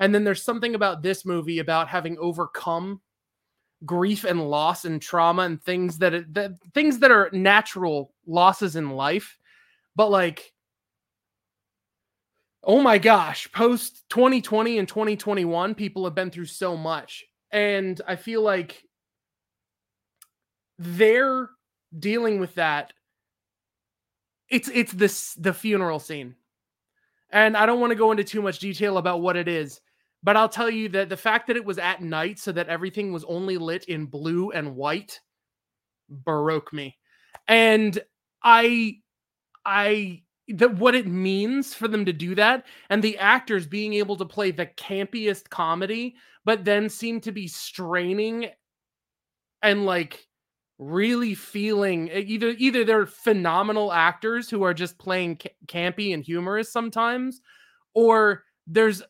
And 0.00 0.14
then 0.14 0.24
there's 0.24 0.42
something 0.42 0.74
about 0.74 1.02
this 1.02 1.24
movie 1.24 1.58
about 1.58 1.88
having 1.88 2.18
overcome 2.18 3.00
grief 3.84 4.24
and 4.24 4.48
loss 4.50 4.84
and 4.84 5.00
trauma 5.00 5.42
and 5.42 5.62
things 5.62 5.98
that, 5.98 6.34
that 6.34 6.52
things 6.74 6.98
that 6.98 7.10
are 7.10 7.30
natural 7.32 8.12
losses 8.26 8.76
in 8.76 8.90
life. 8.90 9.38
But 9.94 10.10
like 10.10 10.52
oh 12.64 12.82
my 12.82 12.98
gosh, 12.98 13.50
post 13.52 14.04
2020 14.10 14.78
and 14.78 14.88
2021, 14.88 15.74
people 15.74 16.04
have 16.04 16.14
been 16.14 16.30
through 16.30 16.46
so 16.46 16.76
much. 16.76 17.24
And 17.52 18.00
I 18.06 18.16
feel 18.16 18.42
like 18.42 18.84
they're 20.78 21.50
dealing 21.98 22.40
with 22.40 22.54
that. 22.54 22.92
It's 24.48 24.68
it's 24.72 24.92
this 24.92 25.34
the 25.34 25.52
funeral 25.52 25.98
scene. 25.98 26.34
And 27.30 27.56
I 27.56 27.66
don't 27.66 27.80
want 27.80 27.92
to 27.92 27.96
go 27.96 28.10
into 28.10 28.24
too 28.24 28.42
much 28.42 28.58
detail 28.58 28.98
about 28.98 29.20
what 29.20 29.36
it 29.36 29.46
is, 29.46 29.80
but 30.22 30.36
I'll 30.36 30.48
tell 30.48 30.70
you 30.70 30.88
that 30.90 31.08
the 31.08 31.16
fact 31.16 31.46
that 31.46 31.56
it 31.56 31.64
was 31.64 31.78
at 31.78 32.02
night 32.02 32.38
so 32.40 32.50
that 32.52 32.68
everything 32.68 33.12
was 33.12 33.24
only 33.24 33.56
lit 33.56 33.84
in 33.84 34.06
blue 34.06 34.50
and 34.50 34.74
white 34.74 35.20
baroque 36.08 36.72
me. 36.72 36.96
And 37.46 37.98
I 38.42 38.96
I 39.64 40.22
that 40.54 40.76
what 40.76 40.94
it 40.94 41.06
means 41.06 41.74
for 41.74 41.88
them 41.88 42.04
to 42.04 42.12
do 42.12 42.34
that 42.34 42.66
and 42.88 43.02
the 43.02 43.18
actors 43.18 43.66
being 43.66 43.94
able 43.94 44.16
to 44.16 44.24
play 44.24 44.50
the 44.50 44.66
campiest 44.66 45.48
comedy 45.50 46.14
but 46.44 46.64
then 46.64 46.88
seem 46.88 47.20
to 47.20 47.32
be 47.32 47.46
straining 47.46 48.48
and 49.62 49.84
like 49.86 50.26
really 50.78 51.34
feeling 51.34 52.08
either 52.12 52.54
either 52.58 52.84
they're 52.84 53.06
phenomenal 53.06 53.92
actors 53.92 54.48
who 54.48 54.62
are 54.62 54.74
just 54.74 54.98
playing 54.98 55.38
campy 55.66 56.14
and 56.14 56.24
humorous 56.24 56.72
sometimes 56.72 57.40
or 57.94 58.44
there's 58.72 59.02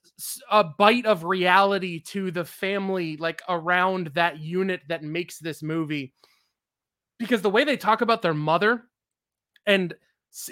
a 0.50 0.64
bite 0.64 1.04
of 1.04 1.24
reality 1.24 2.00
to 2.00 2.30
the 2.30 2.44
family 2.44 3.18
like 3.18 3.42
around 3.48 4.08
that 4.14 4.38
unit 4.38 4.80
that 4.88 5.02
makes 5.02 5.38
this 5.38 5.62
movie. 5.62 6.14
Because 7.18 7.42
the 7.42 7.50
way 7.50 7.64
they 7.64 7.76
talk 7.76 8.00
about 8.00 8.22
their 8.22 8.32
mother 8.32 8.84
and 9.66 9.92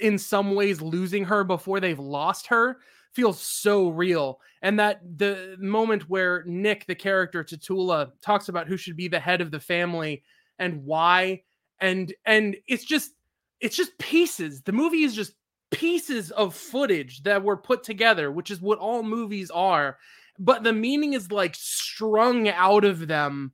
in 0.01 0.19
some 0.19 0.55
ways 0.55 0.81
losing 0.81 1.25
her 1.25 1.45
before 1.45 1.81
they've 1.81 1.99
lost 1.99 2.47
her 2.49 2.79
feels 3.13 3.41
so 3.41 3.89
real. 3.89 4.41
And 4.63 4.79
that 4.79 5.01
the 5.19 5.57
moment 5.59 6.09
where 6.09 6.45
Nick, 6.47 6.87
the 6.87 6.95
character 6.95 7.45
Tatula, 7.45 8.13
talks 8.23 8.49
about 8.49 8.69
who 8.69 8.77
should 8.77 8.97
be 8.97 9.09
the 9.09 9.21
head 9.21 9.41
of 9.41 9.51
the 9.51 9.61
family 9.61 10.23
and 10.59 10.85
why, 10.85 11.43
and 11.81 12.13
and 12.27 12.57
it's 12.67 12.85
just 12.85 13.13
it's 13.61 13.77
just 13.77 13.97
pieces. 13.99 14.63
The 14.63 14.73
movie 14.73 15.05
is 15.05 15.15
just 15.15 15.35
pieces 15.71 16.31
of 16.33 16.55
footage 16.55 17.23
that 17.23 17.43
were 17.43 17.57
put 17.57 17.83
together, 17.83 18.31
which 18.31 18.51
is 18.51 18.61
what 18.61 18.79
all 18.79 19.03
movies 19.03 19.51
are. 19.51 19.99
But 20.39 20.63
the 20.63 20.73
meaning 20.73 21.15
is 21.15 21.33
like 21.33 21.55
strung 21.55 22.49
out 22.49 22.85
of 22.85 23.07
them 23.07 23.53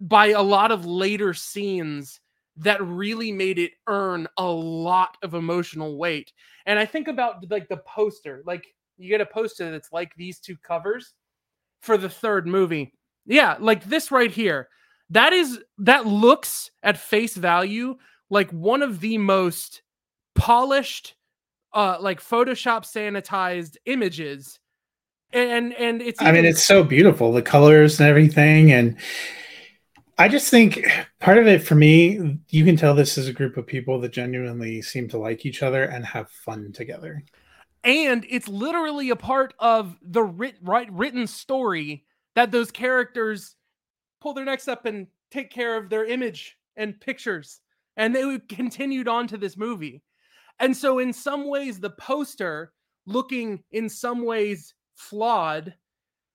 by 0.00 0.28
a 0.28 0.42
lot 0.42 0.70
of 0.70 0.86
later 0.86 1.34
scenes 1.34 2.20
that 2.56 2.82
really 2.82 3.32
made 3.32 3.58
it 3.58 3.72
earn 3.88 4.28
a 4.38 4.46
lot 4.46 5.16
of 5.22 5.34
emotional 5.34 5.96
weight. 5.98 6.32
And 6.66 6.78
I 6.78 6.86
think 6.86 7.08
about 7.08 7.50
like 7.50 7.68
the 7.68 7.78
poster, 7.78 8.42
like 8.46 8.64
you 8.96 9.08
get 9.08 9.20
a 9.20 9.26
poster 9.26 9.70
that's 9.70 9.92
like 9.92 10.12
these 10.16 10.38
two 10.38 10.56
covers 10.56 11.14
for 11.82 11.96
the 11.96 12.08
third 12.08 12.46
movie. 12.46 12.92
Yeah, 13.26 13.56
like 13.58 13.84
this 13.84 14.10
right 14.10 14.30
here. 14.30 14.68
That 15.10 15.32
is 15.32 15.60
that 15.78 16.06
looks 16.06 16.70
at 16.82 16.96
face 16.98 17.36
value 17.36 17.96
like 18.30 18.50
one 18.50 18.82
of 18.82 19.00
the 19.00 19.18
most 19.18 19.82
polished 20.34 21.14
uh 21.72 21.96
like 22.00 22.20
photoshop 22.20 22.84
sanitized 22.84 23.76
images 23.86 24.58
and 25.32 25.72
and 25.74 26.02
it's 26.02 26.20
even- 26.20 26.28
i 26.28 26.32
mean 26.32 26.44
it's 26.44 26.64
so 26.64 26.82
beautiful 26.82 27.32
the 27.32 27.42
colors 27.42 28.00
and 28.00 28.08
everything 28.08 28.72
and 28.72 28.96
I 30.16 30.28
just 30.28 30.48
think 30.48 30.86
part 31.18 31.38
of 31.38 31.46
it 31.46 31.62
for 31.62 31.74
me, 31.74 32.38
you 32.48 32.64
can 32.64 32.76
tell 32.76 32.94
this 32.94 33.18
is 33.18 33.26
a 33.26 33.32
group 33.32 33.56
of 33.56 33.66
people 33.66 34.00
that 34.00 34.12
genuinely 34.12 34.80
seem 34.80 35.08
to 35.08 35.18
like 35.18 35.44
each 35.44 35.62
other 35.62 35.84
and 35.84 36.04
have 36.06 36.30
fun 36.30 36.72
together. 36.72 37.24
And 37.82 38.24
it's 38.30 38.48
literally 38.48 39.10
a 39.10 39.16
part 39.16 39.54
of 39.58 39.96
the 40.02 40.22
writ, 40.22 40.56
right, 40.62 40.90
written 40.92 41.26
story 41.26 42.04
that 42.34 42.52
those 42.52 42.70
characters 42.70 43.56
pull 44.20 44.34
their 44.34 44.44
necks 44.44 44.68
up 44.68 44.86
and 44.86 45.06
take 45.30 45.50
care 45.50 45.76
of 45.76 45.90
their 45.90 46.06
image 46.06 46.56
and 46.76 47.00
pictures. 47.00 47.60
And 47.96 48.14
they 48.14 48.38
continued 48.48 49.08
on 49.08 49.26
to 49.28 49.36
this 49.36 49.56
movie. 49.56 50.02
And 50.60 50.76
so, 50.76 50.98
in 51.00 51.12
some 51.12 51.48
ways, 51.48 51.80
the 51.80 51.90
poster, 51.90 52.72
looking 53.06 53.62
in 53.72 53.88
some 53.88 54.24
ways 54.24 54.74
flawed, 54.94 55.74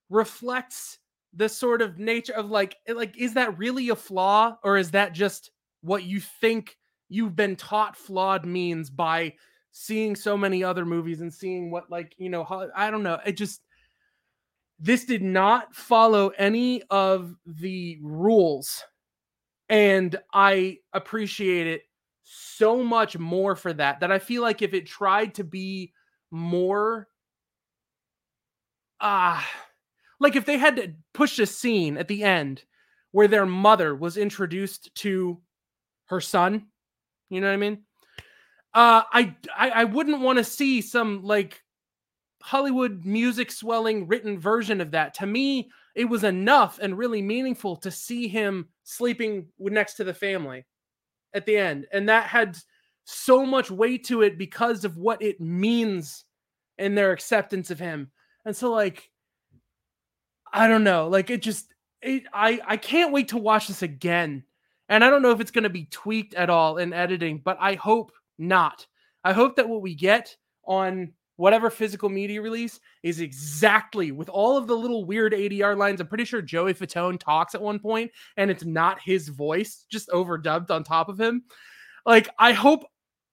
reflects 0.10 1.00
the 1.34 1.50
sort 1.50 1.82
of 1.82 2.00
nature 2.00 2.34
of 2.34 2.50
like 2.50 2.78
like 2.88 3.18
is 3.18 3.34
that 3.34 3.58
really 3.58 3.90
a 3.90 3.96
flaw 3.96 4.58
or 4.64 4.78
is 4.78 4.92
that 4.92 5.14
just 5.14 5.52
what 5.82 6.04
you 6.04 6.20
think 6.20 6.78
you've 7.08 7.36
been 7.36 7.56
taught 7.56 7.96
flawed 7.96 8.46
means 8.46 8.90
by 8.90 9.34
seeing 9.72 10.16
so 10.16 10.36
many 10.36 10.64
other 10.64 10.86
movies 10.86 11.22
and 11.22 11.34
seeing 11.34 11.70
what 11.70 11.90
like 11.90 12.16
you 12.18 12.30
know 12.30 12.70
i 12.76 12.90
don't 12.90 13.04
know 13.04 13.20
it 13.26 13.34
just 13.34 13.62
this 14.80 15.06
did 15.06 15.22
not 15.22 15.74
follow 15.76 16.30
any 16.30 16.82
of 16.90 17.36
the 17.46 18.00
rules 18.02 18.84
and 19.70 20.16
i 20.34 20.78
appreciate 20.94 21.68
it 21.68 21.84
so 22.24 22.84
much 22.84 23.18
more 23.18 23.56
for 23.56 23.72
that 23.72 24.00
that 24.00 24.12
i 24.12 24.18
feel 24.18 24.42
like 24.42 24.62
if 24.64 24.74
it 24.74 24.88
tried 24.88 25.36
to 25.36 25.44
be 25.44 25.94
more 26.32 27.08
ah 29.00 29.40
uh, 29.40 29.69
like 30.20 30.36
if 30.36 30.46
they 30.46 30.58
had 30.58 30.76
to 30.78 30.94
push 31.14 31.40
a 31.40 31.46
scene 31.46 31.98
at 31.98 32.08
the 32.08 32.24
end 32.24 32.64
where 33.12 33.28
their 33.28 33.46
mother 33.46 33.96
was 33.96 34.18
introduced 34.18 34.94
to 34.96 35.40
her 36.06 36.22
son, 36.22 36.68
you 37.30 37.42
know 37.42 37.48
what 37.48 37.54
I 37.54 37.58
mean? 37.58 37.84
Uh, 38.74 39.04
I 39.12 39.36
I, 39.56 39.70
I 39.70 39.84
wouldn't 39.86 40.22
want 40.22 40.38
to 40.38 40.44
see 40.44 40.82
some 40.82 41.24
like 41.24 41.64
Hollywood 42.42 43.04
music 43.06 43.52
swelling 43.52 44.08
written 44.08 44.40
version 44.40 44.82
of 44.82 44.92
that. 44.92 45.16
To 45.16 45.26
me, 45.26 45.72
it 45.96 46.06
was 46.06 46.24
enough 46.24 46.80
and 46.82 46.98
really 46.98 47.22
meaningful 47.22 47.76
to 47.78 47.92
see 47.92 48.28
him 48.28 48.70
sleeping 48.84 49.48
next 49.60 49.96
to 49.96 50.04
the 50.04 50.14
family 50.14 50.66
at 51.34 51.46
the 51.46 51.58
end, 51.58 51.88
and 51.92 52.10
that 52.10 52.28
had 52.28 52.58
so 53.06 53.44
much 53.44 53.72
weight 53.72 54.06
to 54.06 54.22
it 54.22 54.38
because 54.38 54.86
of 54.86 54.98
what 54.98 55.22
it 55.22 55.42
means 55.42 56.26
in 56.78 56.94
their 56.94 57.12
acceptance 57.12 57.72
of 57.72 57.80
him. 57.80 58.12
And 58.46 58.56
so, 58.56 58.72
like, 58.72 59.10
I 60.54 60.68
don't 60.68 60.84
know. 60.84 61.08
Like 61.08 61.30
it 61.30 61.42
just 61.42 61.74
it, 62.02 62.24
I 62.34 62.60
I 62.66 62.78
can't 62.78 63.12
wait 63.14 63.30
to 63.30 63.38
watch 63.38 63.68
this 63.68 63.82
again. 63.82 64.44
And 64.90 65.04
I 65.04 65.10
don't 65.10 65.22
know 65.22 65.32
if 65.32 65.40
it's 65.40 65.52
going 65.52 65.64
to 65.64 65.70
be 65.70 65.86
tweaked 65.86 66.34
at 66.34 66.50
all 66.50 66.78
in 66.78 66.94
editing, 66.94 67.42
but 67.44 67.58
I 67.60 67.76
hope 67.76 68.12
not. 68.40 68.88
I 69.24 69.34
hope 69.34 69.56
that 69.58 69.70
what 69.70 69.84
we 69.84 69.94
get 69.94 70.36
on 70.66 71.14
whatever 71.36 71.70
physical 71.70 72.10
media 72.10 72.42
release 72.42 72.82
is 73.04 73.22
exactly 73.22 74.12
with 74.12 74.28
all 74.28 74.58
of 74.58 74.68
the 74.68 74.76
little 74.76 75.06
weird 75.06 75.32
ADR 75.32 75.78
lines. 75.78 76.02
I'm 76.02 76.08
pretty 76.08 76.26
sure 76.26 76.42
Joey 76.42 76.74
Fatone 76.74 77.20
talks 77.20 77.56
at 77.56 77.62
one 77.62 77.80
point 77.80 78.12
and 78.36 78.52
it's 78.52 78.66
not 78.66 79.00
his 79.00 79.30
voice, 79.30 79.86
just 79.90 80.10
overdubbed 80.10 80.70
on 80.72 80.84
top 80.84 81.08
of 81.08 81.20
him. 81.20 81.44
Like, 82.06 82.28
I 82.40 82.52
hope 82.52 82.84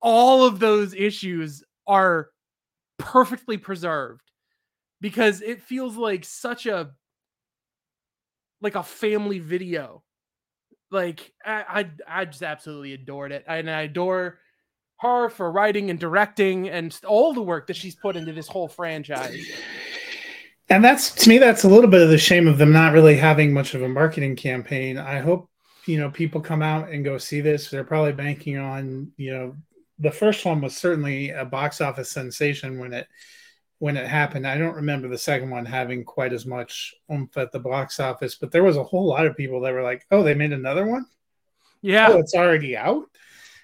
all 0.00 0.44
of 0.44 0.60
those 0.60 0.94
issues 0.94 1.64
are 1.86 2.28
perfectly 2.98 3.56
preserved 3.56 4.30
because 5.00 5.42
it 5.42 5.62
feels 5.62 5.96
like 5.96 6.24
such 6.24 6.66
a 6.66 6.90
like 8.60 8.74
a 8.74 8.82
family 8.82 9.38
video. 9.38 10.02
Like 10.90 11.32
I, 11.44 11.90
I, 12.08 12.20
I 12.20 12.24
just 12.26 12.42
absolutely 12.42 12.92
adored 12.92 13.32
it, 13.32 13.44
and 13.46 13.70
I 13.70 13.82
adore 13.82 14.38
her 15.00 15.28
for 15.28 15.50
writing 15.50 15.90
and 15.90 15.98
directing 15.98 16.68
and 16.68 16.98
all 17.06 17.34
the 17.34 17.42
work 17.42 17.66
that 17.66 17.76
she's 17.76 17.94
put 17.94 18.16
into 18.16 18.32
this 18.32 18.48
whole 18.48 18.68
franchise. 18.68 19.44
And 20.68 20.82
that's 20.82 21.12
to 21.16 21.28
me, 21.28 21.38
that's 21.38 21.64
a 21.64 21.68
little 21.68 21.90
bit 21.90 22.02
of 22.02 22.08
the 22.08 22.18
shame 22.18 22.48
of 22.48 22.58
them 22.58 22.72
not 22.72 22.92
really 22.92 23.16
having 23.16 23.52
much 23.52 23.74
of 23.74 23.82
a 23.82 23.88
marketing 23.88 24.36
campaign. 24.36 24.98
I 24.98 25.18
hope 25.18 25.48
you 25.86 25.98
know 25.98 26.10
people 26.10 26.40
come 26.40 26.62
out 26.62 26.90
and 26.90 27.04
go 27.04 27.18
see 27.18 27.40
this. 27.40 27.70
They're 27.70 27.84
probably 27.84 28.12
banking 28.12 28.58
on 28.58 29.12
you 29.16 29.32
know 29.32 29.56
the 29.98 30.10
first 30.10 30.44
one 30.44 30.60
was 30.60 30.76
certainly 30.76 31.30
a 31.30 31.44
box 31.44 31.80
office 31.80 32.10
sensation 32.10 32.78
when 32.78 32.92
it 32.92 33.06
when 33.78 33.96
it 33.96 34.06
happened. 34.06 34.46
I 34.46 34.58
don't 34.58 34.76
remember 34.76 35.08
the 35.08 35.18
second 35.18 35.50
one 35.50 35.66
having 35.66 36.04
quite 36.04 36.32
as 36.32 36.46
much 36.46 36.94
oomph 37.12 37.36
at 37.36 37.52
the 37.52 37.60
box 37.60 38.00
office, 38.00 38.34
but 38.34 38.50
there 38.50 38.64
was 38.64 38.76
a 38.76 38.84
whole 38.84 39.06
lot 39.06 39.26
of 39.26 39.36
people 39.36 39.60
that 39.60 39.72
were 39.72 39.82
like, 39.82 40.06
"Oh, 40.10 40.22
they 40.22 40.34
made 40.34 40.52
another 40.52 40.86
one? 40.86 41.06
Yeah, 41.82 42.08
oh, 42.10 42.18
it's 42.18 42.34
already 42.34 42.76
out." 42.76 43.04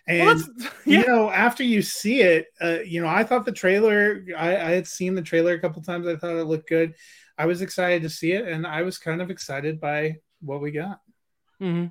And 0.06 0.26
well, 0.26 0.70
yeah. 0.86 1.00
you 1.00 1.06
know, 1.06 1.30
after 1.30 1.62
you 1.62 1.82
see 1.82 2.20
it, 2.20 2.46
uh, 2.60 2.80
you 2.84 3.00
know, 3.00 3.08
I 3.08 3.24
thought 3.24 3.44
the 3.44 3.52
trailer. 3.52 4.24
I, 4.36 4.56
I, 4.56 4.70
had 4.70 4.86
seen 4.86 5.14
the 5.14 5.22
trailer 5.22 5.54
a 5.54 5.60
couple 5.60 5.82
times. 5.82 6.06
I 6.06 6.16
thought 6.16 6.36
it 6.36 6.44
looked 6.44 6.68
good. 6.68 6.94
I 7.38 7.46
was 7.46 7.62
excited 7.62 8.02
to 8.02 8.10
see 8.10 8.32
it, 8.32 8.46
and 8.46 8.66
I 8.66 8.82
was 8.82 8.98
kind 8.98 9.22
of 9.22 9.30
excited 9.30 9.80
by 9.80 10.16
what 10.40 10.60
we 10.60 10.72
got. 10.72 11.00
Mm-hmm. 11.60 11.86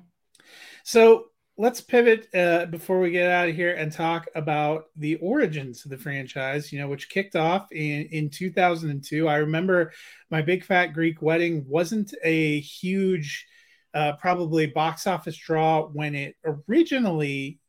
So 0.84 1.26
let's 1.58 1.80
pivot 1.80 2.28
uh, 2.34 2.66
before 2.66 3.00
we 3.00 3.10
get 3.10 3.30
out 3.30 3.48
of 3.48 3.54
here 3.54 3.74
and 3.74 3.92
talk 3.92 4.26
about 4.34 4.86
the 4.96 5.16
origins 5.16 5.84
of 5.84 5.90
the 5.90 5.98
franchise. 5.98 6.72
You 6.72 6.80
know, 6.80 6.88
which 6.88 7.08
kicked 7.08 7.36
off 7.36 7.70
in 7.72 8.06
in 8.10 8.30
2002. 8.30 9.28
I 9.28 9.36
remember 9.36 9.92
my 10.30 10.42
Big 10.42 10.64
Fat 10.64 10.88
Greek 10.88 11.20
Wedding 11.20 11.64
wasn't 11.68 12.14
a 12.24 12.60
huge, 12.60 13.46
uh, 13.94 14.14
probably 14.14 14.66
box 14.66 15.06
office 15.06 15.36
draw 15.36 15.86
when 15.86 16.14
it 16.14 16.36
originally 16.44 17.60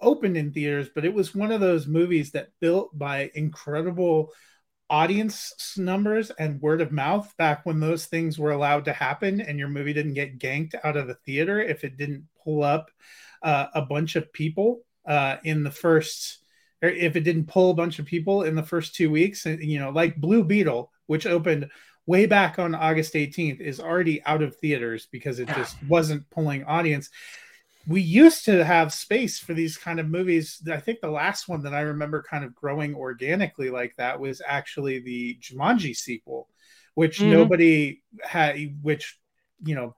opened 0.00 0.36
in 0.36 0.52
theaters, 0.52 0.88
but 0.94 1.04
it 1.04 1.14
was 1.14 1.34
one 1.34 1.52
of 1.52 1.60
those 1.60 1.86
movies 1.86 2.32
that 2.32 2.48
built 2.60 2.96
by 2.98 3.30
incredible 3.34 4.32
audience 4.88 5.74
numbers 5.76 6.30
and 6.38 6.60
word 6.60 6.80
of 6.80 6.92
mouth 6.92 7.32
back 7.36 7.66
when 7.66 7.80
those 7.80 8.06
things 8.06 8.38
were 8.38 8.52
allowed 8.52 8.84
to 8.84 8.92
happen 8.92 9.40
and 9.40 9.58
your 9.58 9.68
movie 9.68 9.92
didn't 9.92 10.14
get 10.14 10.38
ganked 10.38 10.74
out 10.84 10.96
of 10.96 11.08
the 11.08 11.14
theater 11.26 11.60
if 11.60 11.82
it 11.82 11.96
didn't 11.96 12.26
pull 12.42 12.62
up 12.62 12.90
uh, 13.42 13.66
a 13.74 13.82
bunch 13.82 14.16
of 14.16 14.32
people 14.32 14.82
uh, 15.06 15.36
in 15.44 15.64
the 15.64 15.70
first 15.70 16.38
or 16.82 16.88
if 16.88 17.16
it 17.16 17.24
didn't 17.24 17.48
pull 17.48 17.70
a 17.70 17.74
bunch 17.74 17.98
of 17.98 18.06
people 18.06 18.42
in 18.42 18.54
the 18.54 18.62
first 18.62 18.94
two 18.94 19.10
weeks 19.10 19.44
you 19.46 19.80
know 19.80 19.90
like 19.90 20.16
blue 20.16 20.44
beetle 20.44 20.92
which 21.06 21.26
opened 21.26 21.68
way 22.06 22.26
back 22.26 22.58
on 22.58 22.74
august 22.74 23.14
18th 23.14 23.60
is 23.60 23.80
already 23.80 24.22
out 24.24 24.42
of 24.42 24.54
theaters 24.56 25.08
because 25.10 25.40
it 25.40 25.48
just 25.48 25.76
wasn't 25.88 26.28
pulling 26.30 26.62
audience 26.64 27.10
we 27.86 28.00
used 28.00 28.44
to 28.46 28.64
have 28.64 28.92
space 28.92 29.38
for 29.38 29.54
these 29.54 29.76
kind 29.76 30.00
of 30.00 30.08
movies. 30.08 30.60
I 30.70 30.78
think 30.78 31.00
the 31.00 31.10
last 31.10 31.48
one 31.48 31.62
that 31.62 31.74
I 31.74 31.80
remember 31.82 32.22
kind 32.28 32.44
of 32.44 32.54
growing 32.54 32.94
organically 32.94 33.70
like 33.70 33.94
that 33.96 34.18
was 34.18 34.42
actually 34.44 34.98
the 34.98 35.38
Jumanji 35.40 35.94
sequel, 35.94 36.48
which 36.94 37.20
mm-hmm. 37.20 37.30
nobody 37.30 38.02
had, 38.22 38.56
which, 38.82 39.18
you 39.64 39.76
know, 39.76 39.94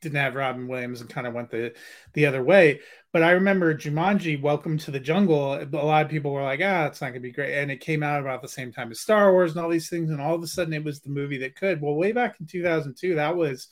didn't 0.00 0.18
have 0.18 0.34
Robin 0.34 0.66
Williams 0.66 1.00
and 1.00 1.10
kind 1.10 1.26
of 1.26 1.34
went 1.34 1.50
the 1.50 1.74
the 2.14 2.26
other 2.26 2.42
way. 2.42 2.80
But 3.12 3.22
I 3.22 3.32
remember 3.32 3.74
Jumanji, 3.74 4.40
Welcome 4.40 4.78
to 4.78 4.90
the 4.90 5.00
Jungle. 5.00 5.54
A 5.54 5.66
lot 5.66 6.04
of 6.04 6.10
people 6.10 6.32
were 6.32 6.42
like, 6.42 6.60
"Ah, 6.62 6.86
it's 6.86 7.00
not 7.00 7.08
going 7.08 7.14
to 7.14 7.28
be 7.28 7.32
great," 7.32 7.58
and 7.58 7.70
it 7.70 7.80
came 7.80 8.02
out 8.02 8.20
about 8.20 8.40
the 8.40 8.48
same 8.48 8.72
time 8.72 8.90
as 8.90 9.00
Star 9.00 9.32
Wars 9.32 9.52
and 9.52 9.60
all 9.60 9.68
these 9.68 9.90
things, 9.90 10.10
and 10.10 10.20
all 10.20 10.34
of 10.34 10.42
a 10.42 10.46
sudden 10.46 10.72
it 10.72 10.84
was 10.84 11.00
the 11.00 11.10
movie 11.10 11.38
that 11.38 11.56
could. 11.56 11.82
Well, 11.82 11.94
way 11.94 12.12
back 12.12 12.36
in 12.40 12.46
2002, 12.46 13.16
that 13.16 13.36
was 13.36 13.68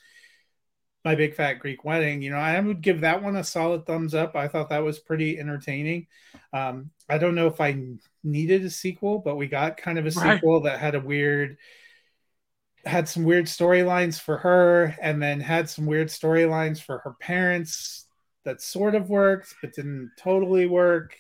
my 1.05 1.14
big 1.14 1.35
fat 1.35 1.55
Greek 1.55 1.85
wedding. 1.85 2.23
You 2.23 2.31
know, 2.31 2.38
I 2.38 2.59
would 2.59 2.81
give 2.81 3.00
that 3.00 3.23
one 3.23 3.37
a 3.37 3.45
solid 3.45 3.87
thumbs 3.87 4.14
up. 4.14 4.37
I 4.37 4.49
thought 4.49 4.71
that 4.71 4.85
was 4.85 4.99
pretty 4.99 5.38
entertaining. 5.38 6.07
Um, 6.52 6.90
I 7.09 7.19
don't 7.19 7.35
know 7.35 7.47
if 7.47 7.61
I 7.61 7.81
needed 8.23 8.64
a 8.64 8.71
sequel, 8.71 9.19
but 9.19 9.37
we 9.37 9.47
got 9.47 9.76
kind 9.76 9.99
of 9.99 10.07
a 10.07 10.11
right. 10.19 10.37
sequel 10.37 10.62
that 10.62 10.81
had 10.81 10.95
a 10.95 11.00
weird 11.00 11.57
had 12.85 13.09
some 13.09 13.25
weird 13.25 13.47
storylines 13.47 14.21
for 14.21 14.38
her 14.38 14.97
and 15.02 15.21
then 15.23 15.40
had 15.40 15.69
some 15.69 15.85
weird 15.85 16.09
storylines 16.09 16.81
for 16.81 16.99
her 16.99 17.14
parents 17.21 18.07
that 18.45 18.62
sort 18.62 18.95
of 18.95 19.11
worked 19.11 19.55
but 19.61 19.75
didn't 19.75 20.11
totally 20.17 20.67
work 20.67 21.14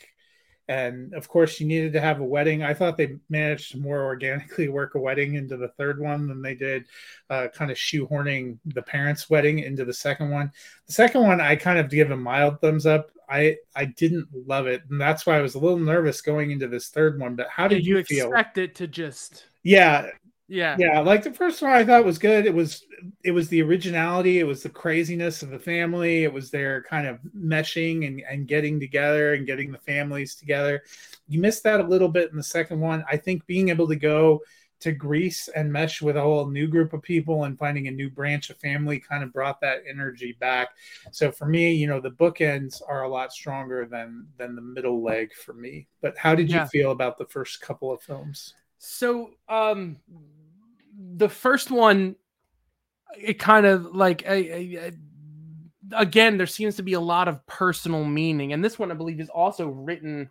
and 0.68 1.14
of 1.14 1.28
course 1.28 1.50
she 1.50 1.64
needed 1.64 1.92
to 1.94 2.00
have 2.00 2.20
a 2.20 2.24
wedding. 2.24 2.62
I 2.62 2.74
thought 2.74 2.96
they 2.96 3.16
managed 3.28 3.72
to 3.72 3.78
more 3.78 4.04
organically 4.04 4.68
work 4.68 4.94
a 4.94 5.00
wedding 5.00 5.34
into 5.34 5.56
the 5.56 5.68
third 5.68 6.00
one 6.00 6.28
than 6.28 6.42
they 6.42 6.54
did 6.54 6.84
uh, 7.30 7.48
kind 7.48 7.70
of 7.70 7.76
shoehorning 7.76 8.58
the 8.66 8.82
parents 8.82 9.30
wedding 9.30 9.60
into 9.60 9.84
the 9.84 9.94
second 9.94 10.30
one. 10.30 10.52
The 10.86 10.92
second 10.92 11.22
one 11.22 11.40
i 11.40 11.56
kind 11.56 11.78
of 11.78 11.90
give 11.90 12.10
a 12.10 12.16
mild 12.16 12.60
thumbs 12.60 12.86
up. 12.86 13.10
I 13.28 13.56
i 13.74 13.86
didn't 13.86 14.28
love 14.46 14.66
it. 14.66 14.82
And 14.90 15.00
that's 15.00 15.26
why 15.26 15.38
i 15.38 15.42
was 15.42 15.54
a 15.54 15.58
little 15.58 15.78
nervous 15.78 16.20
going 16.20 16.50
into 16.50 16.68
this 16.68 16.88
third 16.88 17.18
one 17.18 17.34
but 17.34 17.48
how 17.48 17.68
did, 17.68 17.76
did 17.76 17.86
you, 17.86 18.04
you 18.10 18.26
expect 18.26 18.58
it 18.58 18.74
to 18.76 18.86
just 18.86 19.46
yeah 19.62 20.10
yeah. 20.48 20.76
Yeah. 20.78 21.00
Like 21.00 21.22
the 21.22 21.32
first 21.32 21.60
one 21.60 21.72
I 21.72 21.84
thought 21.84 22.04
was 22.04 22.18
good. 22.18 22.46
It 22.46 22.54
was 22.54 22.84
it 23.22 23.30
was 23.30 23.48
the 23.48 23.62
originality, 23.62 24.40
it 24.40 24.46
was 24.46 24.62
the 24.62 24.68
craziness 24.68 25.42
of 25.42 25.50
the 25.50 25.58
family, 25.58 26.24
it 26.24 26.32
was 26.32 26.50
their 26.50 26.82
kind 26.82 27.06
of 27.06 27.20
meshing 27.36 28.06
and, 28.06 28.22
and 28.28 28.48
getting 28.48 28.80
together 28.80 29.34
and 29.34 29.46
getting 29.46 29.70
the 29.70 29.78
families 29.78 30.34
together. 30.34 30.82
You 31.28 31.40
missed 31.40 31.62
that 31.64 31.80
a 31.80 31.86
little 31.86 32.08
bit 32.08 32.30
in 32.30 32.36
the 32.36 32.42
second 32.42 32.80
one. 32.80 33.04
I 33.10 33.16
think 33.16 33.46
being 33.46 33.68
able 33.68 33.86
to 33.88 33.96
go 33.96 34.40
to 34.80 34.92
Greece 34.92 35.48
and 35.54 35.72
mesh 35.72 36.00
with 36.00 36.16
a 36.16 36.20
whole 36.20 36.46
new 36.46 36.68
group 36.68 36.92
of 36.92 37.02
people 37.02 37.44
and 37.44 37.58
finding 37.58 37.88
a 37.88 37.90
new 37.90 38.08
branch 38.08 38.48
of 38.48 38.56
family 38.58 39.00
kind 39.00 39.24
of 39.24 39.32
brought 39.32 39.60
that 39.60 39.82
energy 39.88 40.36
back. 40.38 40.70
So 41.10 41.32
for 41.32 41.46
me, 41.46 41.72
you 41.72 41.86
know, 41.86 42.00
the 42.00 42.12
bookends 42.12 42.80
are 42.88 43.02
a 43.02 43.08
lot 43.08 43.32
stronger 43.32 43.86
than 43.86 44.28
than 44.38 44.54
the 44.54 44.62
middle 44.62 45.02
leg 45.02 45.32
for 45.34 45.52
me. 45.52 45.88
But 46.00 46.16
how 46.16 46.34
did 46.34 46.50
you 46.50 46.64
feel 46.66 46.92
about 46.92 47.18
the 47.18 47.26
first 47.26 47.60
couple 47.60 47.92
of 47.92 48.00
films? 48.00 48.54
So 48.78 49.30
um 49.48 49.96
the 50.98 51.28
first 51.28 51.70
one, 51.70 52.16
it 53.16 53.38
kind 53.38 53.66
of 53.66 53.86
like 53.86 54.24
again, 55.92 56.36
there 56.36 56.46
seems 56.46 56.76
to 56.76 56.82
be 56.82 56.94
a 56.94 57.00
lot 57.00 57.28
of 57.28 57.46
personal 57.46 58.04
meaning, 58.04 58.52
and 58.52 58.64
this 58.64 58.78
one 58.78 58.90
I 58.90 58.94
believe 58.94 59.20
is 59.20 59.30
also 59.30 59.68
written 59.68 60.30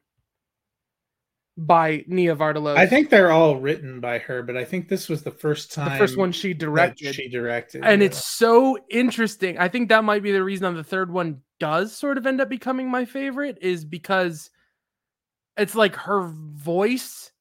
by 1.58 2.04
Nia 2.08 2.36
Vardalos. 2.36 2.78
I 2.78 2.86
think 2.86 3.10
they're 3.10 3.32
all 3.32 3.56
written 3.56 4.00
by 4.00 4.20
her, 4.20 4.44
but 4.44 4.56
I 4.56 4.64
think 4.64 4.90
this 4.90 5.10
was 5.10 5.24
the 5.24 5.32
first 5.32 5.74
time 5.74 5.94
the 5.94 5.98
first 5.98 6.18
one 6.18 6.32
she 6.32 6.54
directed. 6.54 7.16
She 7.16 7.30
directed, 7.30 7.84
and 7.84 8.02
yeah. 8.02 8.08
it's 8.08 8.24
so 8.24 8.78
interesting. 8.90 9.58
I 9.58 9.68
think 9.68 9.90
that 9.90 10.04
might 10.04 10.24
be 10.24 10.32
the 10.32 10.44
reason 10.44 10.66
on 10.66 10.76
the 10.76 10.84
third 10.84 11.12
one 11.12 11.42
does 11.60 11.96
sort 11.96 12.18
of 12.18 12.28
end 12.28 12.42
up 12.42 12.50
becoming 12.50 12.90
my 12.90 13.06
favorite 13.06 13.58
is 13.62 13.84
because 13.84 14.52
it's 15.58 15.76
like 15.76 15.96
her 15.96 16.28
voice 16.28 17.32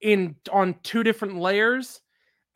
in 0.00 0.36
on 0.50 0.76
two 0.82 1.02
different 1.02 1.38
layers 1.38 2.00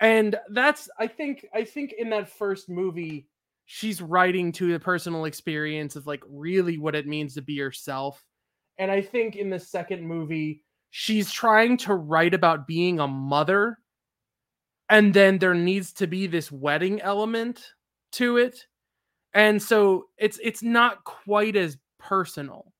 and 0.02 0.36
that's 0.50 0.90
i 0.98 1.06
think 1.06 1.46
i 1.54 1.64
think 1.64 1.94
in 1.96 2.10
that 2.10 2.28
first 2.28 2.68
movie 2.68 3.26
she's 3.64 4.02
writing 4.02 4.52
to 4.52 4.70
the 4.70 4.80
personal 4.80 5.24
experience 5.24 5.96
of 5.96 6.06
like 6.06 6.22
really 6.28 6.76
what 6.76 6.94
it 6.94 7.06
means 7.06 7.34
to 7.34 7.42
be 7.42 7.54
yourself. 7.54 8.22
And 8.78 8.90
i 8.90 9.00
think 9.00 9.36
in 9.36 9.48
the 9.48 9.58
second 9.58 10.06
movie 10.06 10.62
she's 10.90 11.30
trying 11.30 11.78
to 11.78 11.94
write 11.94 12.34
about 12.34 12.66
being 12.66 13.00
a 13.00 13.08
mother 13.08 13.78
and 14.88 15.14
then 15.14 15.38
there 15.38 15.54
needs 15.54 15.92
to 15.94 16.06
be 16.06 16.26
this 16.26 16.52
wedding 16.52 17.00
element 17.00 17.64
to 18.12 18.36
it. 18.36 18.66
And 19.32 19.62
so 19.62 20.08
it's 20.18 20.38
it's 20.42 20.62
not 20.62 21.02
quite 21.04 21.56
as 21.56 21.78
personal. 21.98 22.72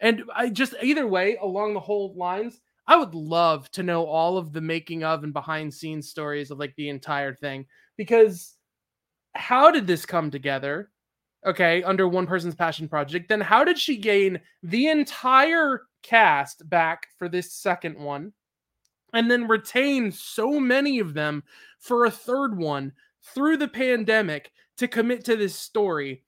And 0.00 0.24
i 0.34 0.48
just 0.48 0.74
either 0.82 1.06
way 1.06 1.36
along 1.36 1.74
the 1.74 1.80
whole 1.80 2.14
lines 2.16 2.60
I 2.86 2.96
would 2.96 3.14
love 3.14 3.70
to 3.72 3.82
know 3.82 4.06
all 4.06 4.36
of 4.36 4.52
the 4.52 4.60
making 4.60 5.04
of 5.04 5.24
and 5.24 5.32
behind 5.32 5.72
scenes 5.72 6.10
stories 6.10 6.50
of 6.50 6.58
like 6.58 6.74
the 6.76 6.90
entire 6.90 7.34
thing 7.34 7.66
because 7.96 8.56
how 9.34 9.70
did 9.70 9.86
this 9.86 10.04
come 10.04 10.30
together? 10.30 10.90
Okay, 11.46 11.82
under 11.82 12.08
one 12.08 12.26
person's 12.26 12.54
passion 12.54 12.88
project. 12.88 13.28
Then 13.28 13.40
how 13.40 13.64
did 13.64 13.78
she 13.78 13.96
gain 13.96 14.40
the 14.62 14.88
entire 14.88 15.82
cast 16.02 16.68
back 16.68 17.06
for 17.18 17.28
this 17.28 17.52
second 17.52 17.98
one 17.98 18.32
and 19.12 19.30
then 19.30 19.48
retain 19.48 20.10
so 20.10 20.58
many 20.58 20.98
of 20.98 21.14
them 21.14 21.42
for 21.78 22.04
a 22.04 22.10
third 22.10 22.56
one 22.56 22.92
through 23.34 23.56
the 23.56 23.68
pandemic 23.68 24.52
to 24.78 24.88
commit 24.88 25.24
to 25.26 25.36
this 25.36 25.54
story? 25.54 26.24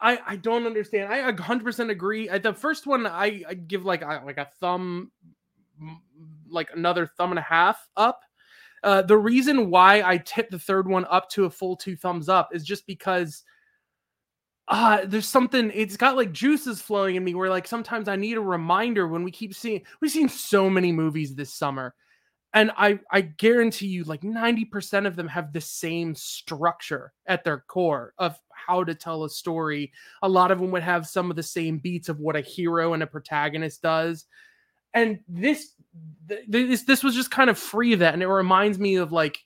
I, 0.00 0.18
I 0.26 0.36
don't 0.36 0.66
understand. 0.66 1.12
I 1.12 1.30
100% 1.32 1.90
agree. 1.90 2.28
The 2.28 2.52
first 2.52 2.86
one 2.86 3.06
I, 3.06 3.42
I 3.48 3.54
give 3.54 3.84
like 3.84 4.02
a, 4.02 4.22
like 4.24 4.38
a 4.38 4.48
thumb, 4.60 5.10
like 6.48 6.68
another 6.74 7.06
thumb 7.06 7.30
and 7.30 7.38
a 7.38 7.42
half 7.42 7.88
up. 7.96 8.20
Uh, 8.82 9.00
the 9.00 9.16
reason 9.16 9.70
why 9.70 10.02
I 10.02 10.18
tip 10.18 10.50
the 10.50 10.58
third 10.58 10.86
one 10.86 11.06
up 11.08 11.30
to 11.30 11.46
a 11.46 11.50
full 11.50 11.74
two 11.76 11.96
thumbs 11.96 12.28
up 12.28 12.50
is 12.52 12.64
just 12.64 12.86
because 12.86 13.42
uh 14.68 15.04
there's 15.04 15.28
something 15.28 15.70
it's 15.74 15.96
got 15.96 16.16
like 16.16 16.32
juices 16.32 16.80
flowing 16.80 17.16
in 17.16 17.24
me 17.24 17.34
where 17.34 17.50
like 17.50 17.66
sometimes 17.66 18.08
I 18.08 18.16
need 18.16 18.38
a 18.38 18.42
reminder 18.42 19.06
when 19.06 19.22
we 19.22 19.30
keep 19.30 19.54
seeing 19.54 19.82
we've 20.00 20.10
seen 20.10 20.28
so 20.28 20.70
many 20.70 20.90
movies 20.90 21.34
this 21.34 21.52
summer 21.52 21.94
and 22.54 22.70
I 22.76 23.00
I 23.10 23.20
guarantee 23.20 23.88
you 23.88 24.04
like 24.04 24.22
90% 24.22 25.06
of 25.06 25.16
them 25.16 25.28
have 25.28 25.52
the 25.52 25.60
same 25.60 26.14
structure 26.14 27.12
at 27.26 27.42
their 27.42 27.64
core 27.66 28.14
of 28.18 28.38
how 28.50 28.84
to 28.84 28.94
tell 28.94 29.24
a 29.24 29.30
story. 29.30 29.92
A 30.22 30.28
lot 30.28 30.52
of 30.52 30.60
them 30.60 30.70
would 30.70 30.84
have 30.84 31.06
some 31.06 31.30
of 31.30 31.36
the 31.36 31.42
same 31.42 31.78
beats 31.78 32.08
of 32.08 32.20
what 32.20 32.36
a 32.36 32.40
hero 32.40 32.94
and 32.94 33.02
a 33.02 33.08
protagonist 33.08 33.82
does. 33.82 34.26
And 34.94 35.18
this 35.28 35.72
this 36.48 36.82
this 36.84 37.02
was 37.02 37.16
just 37.16 37.32
kind 37.32 37.50
of 37.50 37.58
free 37.58 37.92
of 37.92 37.98
that 37.98 38.14
and 38.14 38.22
it 38.22 38.28
reminds 38.28 38.78
me 38.78 38.96
of 38.96 39.12
like 39.12 39.38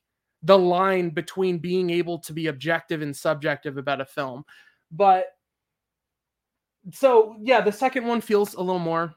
the 0.43 0.59
line 0.59 1.11
between 1.11 1.59
being 1.59 1.91
able 1.91 2.19
to 2.21 2.33
be 2.33 2.47
objective 2.47 3.03
and 3.03 3.17
subjective 3.17 3.79
about 3.79 4.03
a 4.03 4.07
film. 4.07 4.45
But 4.93 5.27
so 6.93 7.37
yeah, 7.41 7.63
the 7.63 7.73
second 7.73 8.07
one 8.07 8.21
feels 8.21 8.53
a 8.53 8.61
little 8.61 8.79
more, 8.79 9.15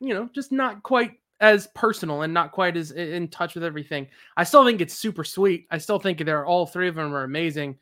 you 0.00 0.14
know, 0.14 0.30
just 0.34 0.52
not 0.52 0.82
quite 0.82 1.12
as 1.40 1.68
personal 1.74 2.22
and 2.22 2.32
not 2.32 2.52
quite 2.52 2.76
as 2.76 2.92
in 2.92 3.28
touch 3.28 3.54
with 3.54 3.64
everything. 3.64 4.06
I 4.36 4.44
still 4.44 4.64
think 4.64 4.80
it's 4.80 4.94
super 4.94 5.24
sweet. 5.24 5.66
I 5.70 5.78
still 5.78 5.98
think 5.98 6.24
they're 6.24 6.46
all 6.46 6.66
three 6.66 6.88
of 6.88 6.94
them 6.94 7.14
are 7.14 7.24
amazing. 7.24 7.76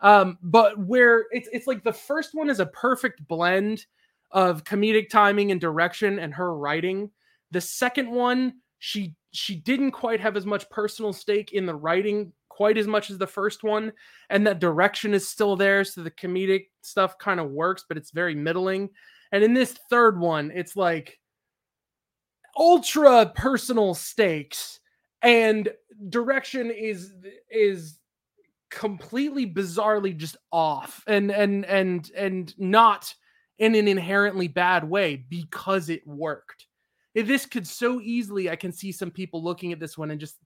Um, 0.00 0.38
but 0.42 0.78
where 0.78 1.26
it's 1.30 1.48
it's 1.52 1.66
like 1.66 1.82
the 1.82 1.92
first 1.92 2.30
one 2.34 2.50
is 2.50 2.60
a 2.60 2.66
perfect 2.66 3.26
blend 3.26 3.86
of 4.30 4.64
comedic 4.64 5.08
timing 5.08 5.50
and 5.50 5.60
direction 5.60 6.18
and 6.18 6.34
her 6.34 6.54
writing. 6.54 7.10
The 7.50 7.60
second 7.60 8.10
one, 8.10 8.54
she 8.78 9.14
she 9.32 9.56
didn't 9.56 9.92
quite 9.92 10.20
have 10.20 10.36
as 10.36 10.46
much 10.46 10.68
personal 10.70 11.12
stake 11.12 11.52
in 11.52 11.66
the 11.66 11.74
writing 11.74 12.32
quite 12.48 12.78
as 12.78 12.88
much 12.88 13.08
as 13.08 13.18
the 13.18 13.26
first 13.26 13.62
one, 13.62 13.92
and 14.30 14.46
that 14.46 14.58
direction 14.58 15.14
is 15.14 15.28
still 15.28 15.54
there, 15.54 15.84
so 15.84 16.02
the 16.02 16.10
comedic 16.10 16.66
stuff 16.82 17.16
kind 17.16 17.38
of 17.38 17.50
works, 17.50 17.84
but 17.86 17.96
it's 17.96 18.10
very 18.10 18.34
middling. 18.34 18.90
And 19.30 19.44
in 19.44 19.54
this 19.54 19.78
third 19.88 20.18
one, 20.18 20.50
it's 20.52 20.74
like 20.74 21.20
ultra 22.56 23.32
personal 23.34 23.94
stakes 23.94 24.80
and 25.22 25.68
direction 26.08 26.70
is 26.70 27.12
is 27.50 27.98
completely 28.70 29.46
bizarrely 29.46 30.16
just 30.16 30.36
off 30.52 31.02
and 31.06 31.30
and 31.30 31.64
and 31.66 32.10
and 32.16 32.58
not 32.58 33.14
in 33.58 33.74
an 33.74 33.88
inherently 33.88 34.48
bad 34.48 34.88
way 34.88 35.16
because 35.28 35.88
it 35.88 36.06
worked. 36.06 36.66
If 37.14 37.26
this 37.26 37.46
could 37.46 37.66
so 37.66 38.00
easily, 38.00 38.48
I 38.48 38.56
can 38.56 38.72
see 38.72 38.92
some 38.92 39.10
people 39.10 39.42
looking 39.42 39.72
at 39.72 39.80
this 39.80 39.98
one 39.98 40.10
and 40.10 40.20
just 40.20 40.36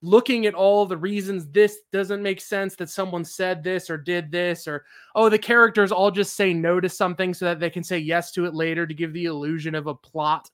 looking 0.00 0.46
at 0.46 0.54
all 0.54 0.84
the 0.86 0.96
reasons 0.96 1.46
this 1.48 1.78
doesn't 1.92 2.22
make 2.22 2.40
sense 2.40 2.76
that 2.76 2.90
someone 2.90 3.24
said 3.24 3.64
this 3.64 3.88
or 3.88 3.96
did 3.96 4.30
this 4.30 4.68
or 4.68 4.84
oh 5.14 5.30
the 5.30 5.38
characters 5.38 5.90
all 5.90 6.10
just 6.10 6.36
say 6.36 6.52
no 6.52 6.78
to 6.78 6.90
something 6.90 7.32
so 7.32 7.46
that 7.46 7.58
they 7.58 7.70
can 7.70 7.82
say 7.82 7.96
yes 7.96 8.30
to 8.30 8.44
it 8.44 8.54
later 8.54 8.86
to 8.86 8.92
give 8.92 9.14
the 9.14 9.24
illusion 9.24 9.74
of 9.74 9.86
a 9.86 9.94
plot 9.94 10.50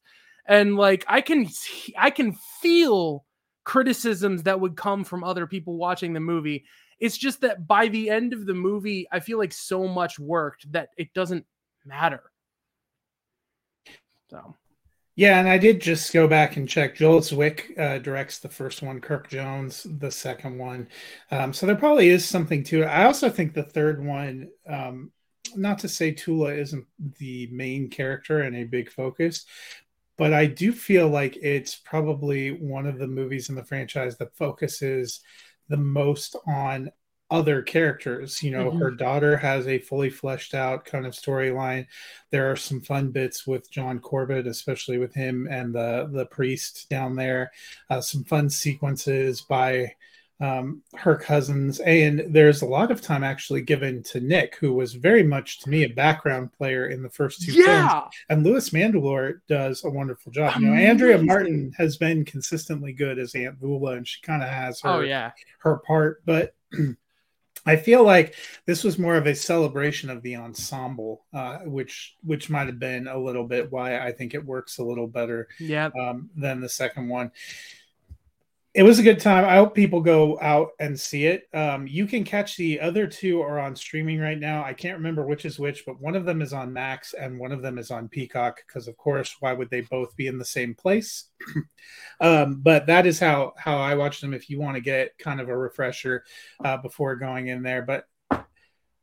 and 0.50 0.76
like 0.76 1.04
i 1.08 1.22
can 1.22 1.48
i 1.96 2.10
can 2.10 2.34
feel 2.60 3.24
criticisms 3.64 4.42
that 4.42 4.60
would 4.60 4.76
come 4.76 5.04
from 5.04 5.24
other 5.24 5.46
people 5.46 5.76
watching 5.78 6.12
the 6.12 6.20
movie 6.20 6.64
it's 6.98 7.16
just 7.16 7.40
that 7.40 7.66
by 7.66 7.88
the 7.88 8.10
end 8.10 8.34
of 8.34 8.44
the 8.44 8.54
movie 8.54 9.06
i 9.10 9.20
feel 9.20 9.38
like 9.38 9.52
so 9.52 9.88
much 9.88 10.18
worked 10.18 10.70
that 10.72 10.90
it 10.98 11.14
doesn't 11.14 11.46
matter 11.86 12.22
so 14.28 14.54
yeah, 15.16 15.38
and 15.38 15.46
I 15.46 15.58
did 15.58 15.82
just 15.82 16.14
go 16.14 16.26
back 16.26 16.56
and 16.56 16.66
check. 16.66 16.94
Joel 16.94 17.20
Zwick 17.20 17.78
uh, 17.78 17.98
directs 17.98 18.38
the 18.38 18.48
first 18.48 18.80
one, 18.80 19.02
Kirk 19.02 19.28
Jones 19.28 19.86
the 19.98 20.10
second 20.10 20.56
one. 20.56 20.88
Um, 21.30 21.52
so 21.52 21.66
there 21.66 21.76
probably 21.76 22.08
is 22.08 22.24
something 22.24 22.64
to 22.64 22.84
it. 22.84 22.86
I 22.86 23.04
also 23.04 23.28
think 23.28 23.52
the 23.52 23.64
third 23.64 24.02
one, 24.02 24.48
um, 24.66 25.10
not 25.54 25.80
to 25.80 25.90
say 25.90 26.12
Tula 26.12 26.54
isn't 26.54 26.86
the 27.18 27.48
main 27.52 27.90
character 27.90 28.40
and 28.40 28.56
a 28.56 28.64
big 28.64 28.90
focus, 28.90 29.44
but 30.20 30.34
I 30.34 30.44
do 30.44 30.70
feel 30.70 31.08
like 31.08 31.38
it's 31.40 31.76
probably 31.76 32.50
one 32.50 32.84
of 32.84 32.98
the 32.98 33.06
movies 33.06 33.48
in 33.48 33.54
the 33.54 33.64
franchise 33.64 34.18
that 34.18 34.36
focuses 34.36 35.20
the 35.70 35.78
most 35.78 36.36
on 36.46 36.90
other 37.30 37.62
characters. 37.62 38.42
You 38.42 38.50
know, 38.50 38.68
mm-hmm. 38.68 38.80
her 38.80 38.90
daughter 38.90 39.34
has 39.38 39.66
a 39.66 39.78
fully 39.78 40.10
fleshed 40.10 40.52
out 40.52 40.84
kind 40.84 41.06
of 41.06 41.14
storyline. 41.14 41.86
There 42.30 42.52
are 42.52 42.56
some 42.56 42.82
fun 42.82 43.12
bits 43.12 43.46
with 43.46 43.70
John 43.70 43.98
Corbett, 43.98 44.46
especially 44.46 44.98
with 44.98 45.14
him 45.14 45.48
and 45.50 45.74
the 45.74 46.10
the 46.12 46.26
priest 46.26 46.90
down 46.90 47.16
there. 47.16 47.50
Uh, 47.88 48.02
some 48.02 48.22
fun 48.24 48.50
sequences 48.50 49.40
by 49.40 49.94
um, 50.40 50.82
her 50.94 51.16
cousins, 51.16 51.80
and 51.80 52.24
there's 52.28 52.62
a 52.62 52.66
lot 52.66 52.90
of 52.90 53.02
time 53.02 53.22
actually 53.22 53.60
given 53.60 54.02
to 54.04 54.20
Nick, 54.20 54.56
who 54.56 54.72
was 54.72 54.94
very 54.94 55.22
much 55.22 55.60
to 55.60 55.70
me 55.70 55.84
a 55.84 55.88
background 55.88 56.52
player 56.52 56.88
in 56.88 57.02
the 57.02 57.10
first 57.10 57.42
two 57.42 57.52
yeah. 57.52 57.88
films. 57.88 58.14
And 58.30 58.44
Louis 58.44 58.70
Mandylor 58.70 59.40
does 59.48 59.84
a 59.84 59.90
wonderful 59.90 60.32
job. 60.32 60.56
Amazing. 60.56 60.62
You 60.62 60.74
know, 60.74 60.90
Andrea 60.90 61.22
Martin 61.22 61.72
has 61.76 61.98
been 61.98 62.24
consistently 62.24 62.92
good 62.92 63.18
as 63.18 63.34
Aunt 63.34 63.60
Vula, 63.60 63.98
and 63.98 64.08
she 64.08 64.22
kind 64.22 64.42
of 64.42 64.48
has 64.48 64.80
oh, 64.82 64.94
her 64.94 64.98
oh, 64.98 65.00
yeah. 65.00 65.30
her 65.60 65.76
part, 65.86 66.22
but. 66.24 66.54
I 67.66 67.76
feel 67.76 68.02
like 68.04 68.36
this 68.64 68.84
was 68.84 68.98
more 68.98 69.16
of 69.16 69.26
a 69.26 69.34
celebration 69.34 70.08
of 70.08 70.22
the 70.22 70.36
ensemble, 70.36 71.26
uh, 71.34 71.58
which 71.58 72.16
which 72.24 72.48
might 72.48 72.68
have 72.68 72.78
been 72.78 73.06
a 73.06 73.18
little 73.18 73.44
bit 73.44 73.70
why 73.70 73.98
I 73.98 74.12
think 74.12 74.32
it 74.32 74.42
works 74.42 74.78
a 74.78 74.82
little 74.82 75.06
better 75.06 75.46
yeah. 75.58 75.90
um, 76.00 76.30
than 76.34 76.60
the 76.62 76.70
second 76.70 77.08
one 77.10 77.30
it 78.72 78.84
was 78.84 79.00
a 79.00 79.02
good 79.02 79.18
time. 79.18 79.44
I 79.44 79.56
hope 79.56 79.74
people 79.74 80.00
go 80.00 80.38
out 80.40 80.70
and 80.78 80.98
see 80.98 81.26
it. 81.26 81.48
Um, 81.52 81.88
you 81.88 82.06
can 82.06 82.22
catch 82.22 82.56
the 82.56 82.78
other 82.78 83.04
two 83.04 83.42
are 83.42 83.58
on 83.58 83.74
streaming 83.74 84.20
right 84.20 84.38
now. 84.38 84.62
I 84.62 84.74
can't 84.74 84.98
remember 84.98 85.26
which 85.26 85.44
is 85.44 85.58
which, 85.58 85.84
but 85.84 86.00
one 86.00 86.14
of 86.14 86.24
them 86.24 86.40
is 86.40 86.52
on 86.52 86.72
Max 86.72 87.12
and 87.12 87.40
one 87.40 87.50
of 87.50 87.62
them 87.62 87.78
is 87.78 87.90
on 87.90 88.08
Peacock 88.08 88.62
because, 88.64 88.86
of 88.86 88.96
course, 88.96 89.34
why 89.40 89.52
would 89.52 89.70
they 89.70 89.80
both 89.80 90.14
be 90.14 90.28
in 90.28 90.38
the 90.38 90.44
same 90.44 90.74
place? 90.74 91.30
um, 92.20 92.60
but 92.62 92.86
that 92.86 93.06
is 93.06 93.18
how 93.18 93.54
how 93.56 93.76
I 93.76 93.96
watch 93.96 94.20
them. 94.20 94.32
If 94.32 94.48
you 94.48 94.60
want 94.60 94.76
to 94.76 94.80
get 94.80 95.18
kind 95.18 95.40
of 95.40 95.48
a 95.48 95.56
refresher 95.56 96.22
uh, 96.64 96.76
before 96.76 97.16
going 97.16 97.48
in 97.48 97.64
there, 97.64 97.82
but 97.82 98.04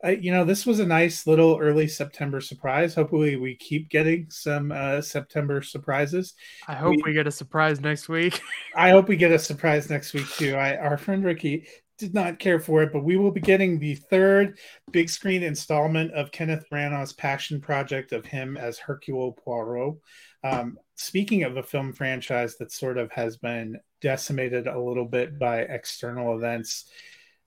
uh, 0.06 0.10
you 0.10 0.32
know, 0.32 0.46
this 0.46 0.66
was 0.66 0.80
a 0.80 0.86
nice 0.86 1.26
little 1.26 1.58
early 1.60 1.88
September 1.88 2.40
surprise. 2.40 2.94
Hopefully, 2.94 3.36
we 3.36 3.56
keep 3.56 3.90
getting 3.90 4.28
some 4.30 4.72
uh, 4.72 5.02
September 5.02 5.62
surprises. 5.62 6.36
I 6.68 6.76
hope 6.76 6.98
we, 6.98 7.04
we, 7.06 7.14
get 7.14 7.26
a 7.26 7.32
surprise 7.32 7.80
next 7.82 8.08
week. 8.08 8.40
I 8.76 8.92
hope 8.92 9.08
we 9.08 9.16
get 9.16 9.32
a 9.32 9.40
surprise 9.40 9.90
next 9.90 10.14
week 10.14 10.30
too. 10.30 10.56
I, 10.56 10.78
our 10.78 10.98
friend 10.98 11.24
Ricky 11.24 11.68
did 11.98 12.14
not 12.14 12.38
care 12.38 12.60
for 12.60 12.84
it, 12.84 12.94
but 12.94 13.04
we 13.04 13.18
will 13.18 13.32
be 13.32 13.42
getting 13.42 13.80
the 13.80 13.96
third 13.96 14.60
big 14.92 15.10
screen 15.10 15.42
installment 15.42 16.12
of 16.14 16.32
Kenneth 16.32 16.66
Branagh's 16.72 17.14
passion 17.14 17.60
project 17.60 18.12
of 18.12 18.24
him 18.24 18.56
as 18.56 18.78
Hercule 18.78 19.32
Poirot. 19.32 19.96
Um, 20.44 20.78
speaking 20.94 21.44
of 21.44 21.58
a 21.58 21.64
film 21.64 21.92
franchise 21.92 22.56
that 22.58 22.72
sort 22.72 23.00
of 23.00 23.12
has 23.12 23.38
been 23.38 23.80
decimated 24.00 24.68
a 24.68 24.80
little 24.80 25.06
bit 25.06 25.40
by 25.40 25.62
external 25.62 26.38
events, 26.38 26.86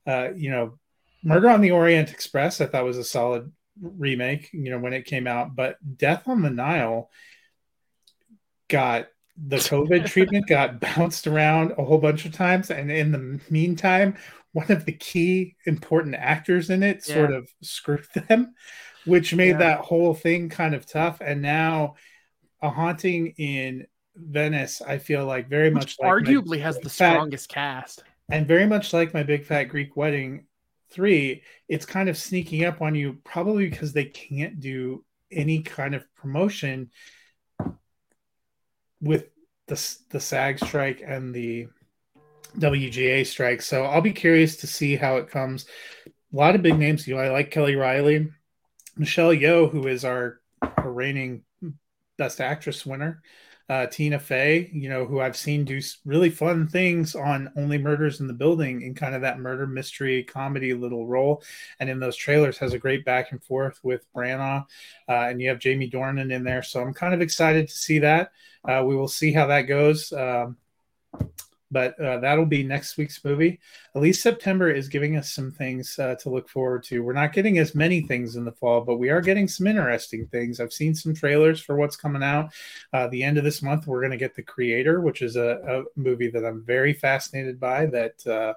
uh, 0.05 0.29
you 0.35 0.51
know, 0.51 0.77
Murder 1.23 1.49
on 1.49 1.61
the 1.61 1.71
Orient 1.71 2.11
Express, 2.11 2.61
I 2.61 2.65
thought 2.65 2.83
was 2.83 2.97
a 2.97 3.03
solid 3.03 3.51
remake, 3.79 4.49
you 4.53 4.69
know, 4.69 4.79
when 4.79 4.93
it 4.93 5.05
came 5.05 5.27
out, 5.27 5.55
but 5.55 5.77
Death 5.97 6.27
on 6.27 6.41
the 6.41 6.49
Nile 6.49 7.09
got 8.67 9.07
the 9.37 9.57
COVID 9.57 10.05
treatment 10.07 10.47
got 10.47 10.79
bounced 10.79 11.27
around 11.27 11.73
a 11.77 11.83
whole 11.83 11.97
bunch 11.97 12.25
of 12.25 12.33
times. 12.33 12.71
And 12.71 12.91
in 12.91 13.11
the 13.11 13.39
meantime, 13.49 14.15
one 14.53 14.71
of 14.71 14.85
the 14.85 14.91
key 14.93 15.55
important 15.65 16.15
actors 16.15 16.69
in 16.69 16.83
it 16.83 17.03
yeah. 17.07 17.13
sort 17.13 17.31
of 17.31 17.49
screwed 17.61 18.07
them, 18.27 18.53
which 19.05 19.33
made 19.33 19.51
yeah. 19.51 19.57
that 19.57 19.79
whole 19.81 20.13
thing 20.13 20.49
kind 20.49 20.75
of 20.75 20.85
tough. 20.85 21.21
And 21.21 21.41
now 21.41 21.95
a 22.61 22.69
haunting 22.69 23.33
in 23.37 23.87
Venice, 24.15 24.81
I 24.81 24.97
feel 24.97 25.25
like 25.25 25.49
very 25.49 25.69
which 25.69 25.75
much 25.75 25.97
like 25.99 26.11
arguably 26.11 26.61
has 26.61 26.77
the 26.79 26.89
fat, 26.89 27.13
strongest 27.13 27.49
cast. 27.49 28.03
And 28.29 28.47
very 28.47 28.67
much 28.67 28.93
like 28.93 29.13
my 29.13 29.23
big 29.23 29.45
fat 29.45 29.65
Greek 29.65 29.95
wedding, 29.95 30.45
three, 30.91 31.43
it's 31.67 31.85
kind 31.85 32.09
of 32.09 32.17
sneaking 32.17 32.65
up 32.65 32.81
on 32.81 32.95
you, 32.95 33.19
probably 33.23 33.69
because 33.69 33.93
they 33.93 34.05
can't 34.05 34.59
do 34.59 35.03
any 35.31 35.61
kind 35.61 35.95
of 35.95 36.03
promotion 36.15 36.91
with 39.01 39.29
the 39.67 39.97
the 40.09 40.19
SAG 40.19 40.59
strike 40.59 41.01
and 41.05 41.33
the 41.33 41.67
WGA 42.57 43.25
strike. 43.25 43.61
So 43.61 43.85
I'll 43.85 44.01
be 44.01 44.11
curious 44.11 44.57
to 44.57 44.67
see 44.67 44.95
how 44.95 45.17
it 45.17 45.29
comes. 45.29 45.65
A 46.05 46.35
lot 46.35 46.55
of 46.55 46.61
big 46.61 46.77
names. 46.77 47.07
You 47.07 47.15
know, 47.15 47.21
I 47.21 47.29
like 47.29 47.51
Kelly 47.51 47.75
Reilly, 47.75 48.29
Michelle 48.97 49.33
Yeoh, 49.33 49.71
who 49.71 49.87
is 49.87 50.05
our, 50.05 50.41
our 50.61 50.91
reigning 50.91 51.43
Best 52.17 52.41
Actress 52.41 52.85
winner 52.85 53.21
uh, 53.71 53.87
Tina 53.87 54.19
Fey, 54.19 54.69
you 54.73 54.89
know, 54.89 55.05
who 55.05 55.21
I've 55.21 55.37
seen 55.37 55.63
do 55.63 55.79
really 56.03 56.29
fun 56.29 56.67
things 56.67 57.15
on 57.15 57.49
Only 57.55 57.77
Murders 57.77 58.19
in 58.19 58.27
the 58.27 58.33
Building 58.33 58.81
in 58.81 58.93
kind 58.93 59.15
of 59.15 59.21
that 59.21 59.39
murder 59.39 59.65
mystery 59.65 60.23
comedy 60.23 60.73
little 60.73 61.07
role. 61.07 61.41
And 61.79 61.89
in 61.89 61.97
those 61.97 62.17
trailers 62.17 62.57
has 62.57 62.73
a 62.73 62.77
great 62.77 63.05
back 63.05 63.31
and 63.31 63.41
forth 63.41 63.79
with 63.81 64.05
Branagh. 64.13 64.65
Uh, 65.07 65.11
and 65.13 65.39
you 65.39 65.47
have 65.47 65.59
Jamie 65.59 65.89
Dornan 65.89 66.33
in 66.33 66.43
there. 66.43 66.63
So 66.63 66.81
I'm 66.81 66.93
kind 66.93 67.13
of 67.13 67.21
excited 67.21 67.69
to 67.69 67.73
see 67.73 67.99
that. 67.99 68.33
Uh, 68.67 68.83
we 68.85 68.97
will 68.97 69.07
see 69.07 69.31
how 69.31 69.47
that 69.47 69.61
goes. 69.61 70.11
Um, 70.11 70.57
but 71.71 71.99
uh, 71.99 72.19
that'll 72.19 72.45
be 72.45 72.63
next 72.63 72.97
week's 72.97 73.23
movie. 73.23 73.59
At 73.95 74.01
least 74.01 74.21
September 74.21 74.69
is 74.69 74.89
giving 74.89 75.15
us 75.15 75.31
some 75.31 75.51
things 75.51 75.97
uh, 75.97 76.15
to 76.15 76.29
look 76.29 76.49
forward 76.49 76.83
to. 76.83 76.99
We're 76.99 77.13
not 77.13 77.33
getting 77.33 77.57
as 77.57 77.73
many 77.73 78.01
things 78.01 78.35
in 78.35 78.43
the 78.43 78.51
fall, 78.51 78.81
but 78.81 78.97
we 78.97 79.09
are 79.09 79.21
getting 79.21 79.47
some 79.47 79.67
interesting 79.67 80.27
things. 80.27 80.59
I've 80.59 80.73
seen 80.73 80.93
some 80.93 81.13
trailers 81.13 81.61
for 81.61 81.77
what's 81.77 81.95
coming 81.95 82.23
out. 82.23 82.51
Uh, 82.93 83.07
the 83.07 83.23
end 83.23 83.37
of 83.37 83.43
this 83.43 83.61
month, 83.61 83.87
we're 83.87 84.01
going 84.01 84.11
to 84.11 84.17
get 84.17 84.35
The 84.35 84.43
Creator, 84.43 85.01
which 85.01 85.21
is 85.21 85.37
a, 85.37 85.59
a, 85.67 85.83
movie 85.95 86.29
that 86.29 86.45
I'm 86.45 86.63
very 86.63 86.93
fascinated 86.93 87.59
by 87.59 87.85
that 87.87 88.27
uh, 88.27 88.53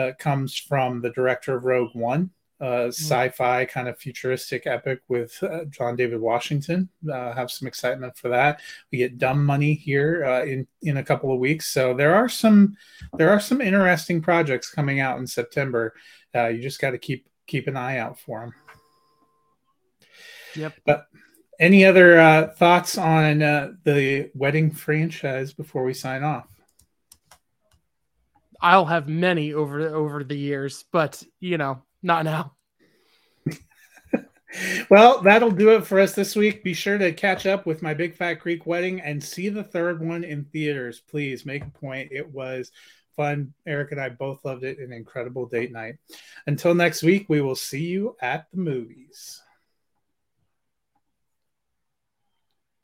uh, 0.00 0.12
comes 0.18 0.56
from 0.56 1.00
the 1.00 1.10
director 1.10 1.56
of 1.56 1.64
Rogue 1.64 1.94
One 1.94 2.30
uh, 2.60 2.64
mm. 2.64 2.88
sci-fi 2.88 3.64
kind 3.66 3.88
of 3.88 3.98
futuristic 3.98 4.66
epic 4.66 5.00
with 5.08 5.40
uh, 5.42 5.64
John 5.66 5.96
David 5.96 6.20
Washington. 6.20 6.88
Uh, 7.10 7.32
have 7.32 7.50
some 7.50 7.68
excitement 7.68 8.16
for 8.16 8.28
that. 8.28 8.60
We 8.90 8.98
get 8.98 9.18
Dumb 9.18 9.44
Money 9.44 9.74
here 9.74 10.24
uh, 10.24 10.44
in 10.44 10.66
in 10.82 10.96
a 10.96 11.02
couple 11.02 11.32
of 11.32 11.38
weeks, 11.38 11.66
so 11.66 11.94
there 11.94 12.14
are 12.14 12.28
some 12.28 12.76
there 13.16 13.30
are 13.30 13.40
some 13.40 13.60
interesting 13.60 14.22
projects 14.22 14.70
coming 14.70 15.00
out 15.00 15.18
in 15.18 15.26
September. 15.26 15.94
Uh, 16.34 16.48
you 16.48 16.62
just 16.62 16.80
got 16.80 16.90
to 16.90 16.98
keep 16.98 17.26
keep 17.46 17.66
an 17.66 17.76
eye 17.76 17.98
out 17.98 18.18
for 18.18 18.40
them. 18.40 18.54
Yep. 20.54 20.74
But 20.86 21.06
any 21.60 21.84
other 21.84 22.18
uh, 22.18 22.48
thoughts 22.48 22.96
on 22.96 23.38
the 23.38 24.30
wedding 24.34 24.70
franchise 24.70 25.52
before 25.52 25.84
we 25.84 25.92
sign 25.94 26.22
off? 26.22 26.46
I'll 28.60 28.86
have 28.86 29.08
many 29.08 29.52
over 29.52 29.80
over 29.94 30.24
the 30.24 30.36
years, 30.36 30.84
but 30.90 31.22
you 31.40 31.58
know, 31.58 31.82
not 32.02 32.24
now. 32.24 32.54
well, 34.90 35.22
that'll 35.22 35.50
do 35.50 35.70
it 35.70 35.86
for 35.86 36.00
us 36.00 36.14
this 36.14 36.36
week. 36.36 36.64
Be 36.64 36.74
sure 36.74 36.98
to 36.98 37.12
catch 37.12 37.46
up 37.46 37.66
with 37.66 37.82
my 37.82 37.94
Big 37.94 38.14
Fat 38.14 38.34
Greek 38.34 38.66
wedding 38.66 39.00
and 39.00 39.22
see 39.22 39.48
the 39.48 39.64
third 39.64 40.06
one 40.06 40.24
in 40.24 40.44
theaters. 40.44 41.00
Please 41.00 41.46
make 41.46 41.64
a 41.64 41.70
point. 41.70 42.12
It 42.12 42.30
was 42.30 42.70
fun. 43.16 43.52
Eric 43.66 43.92
and 43.92 44.00
I 44.00 44.10
both 44.10 44.44
loved 44.44 44.64
it. 44.64 44.78
An 44.78 44.92
incredible 44.92 45.46
date 45.46 45.72
night. 45.72 45.96
Until 46.46 46.74
next 46.74 47.02
week, 47.02 47.26
we 47.28 47.40
will 47.40 47.56
see 47.56 47.84
you 47.84 48.16
at 48.20 48.46
the 48.50 48.58
movies. 48.58 49.42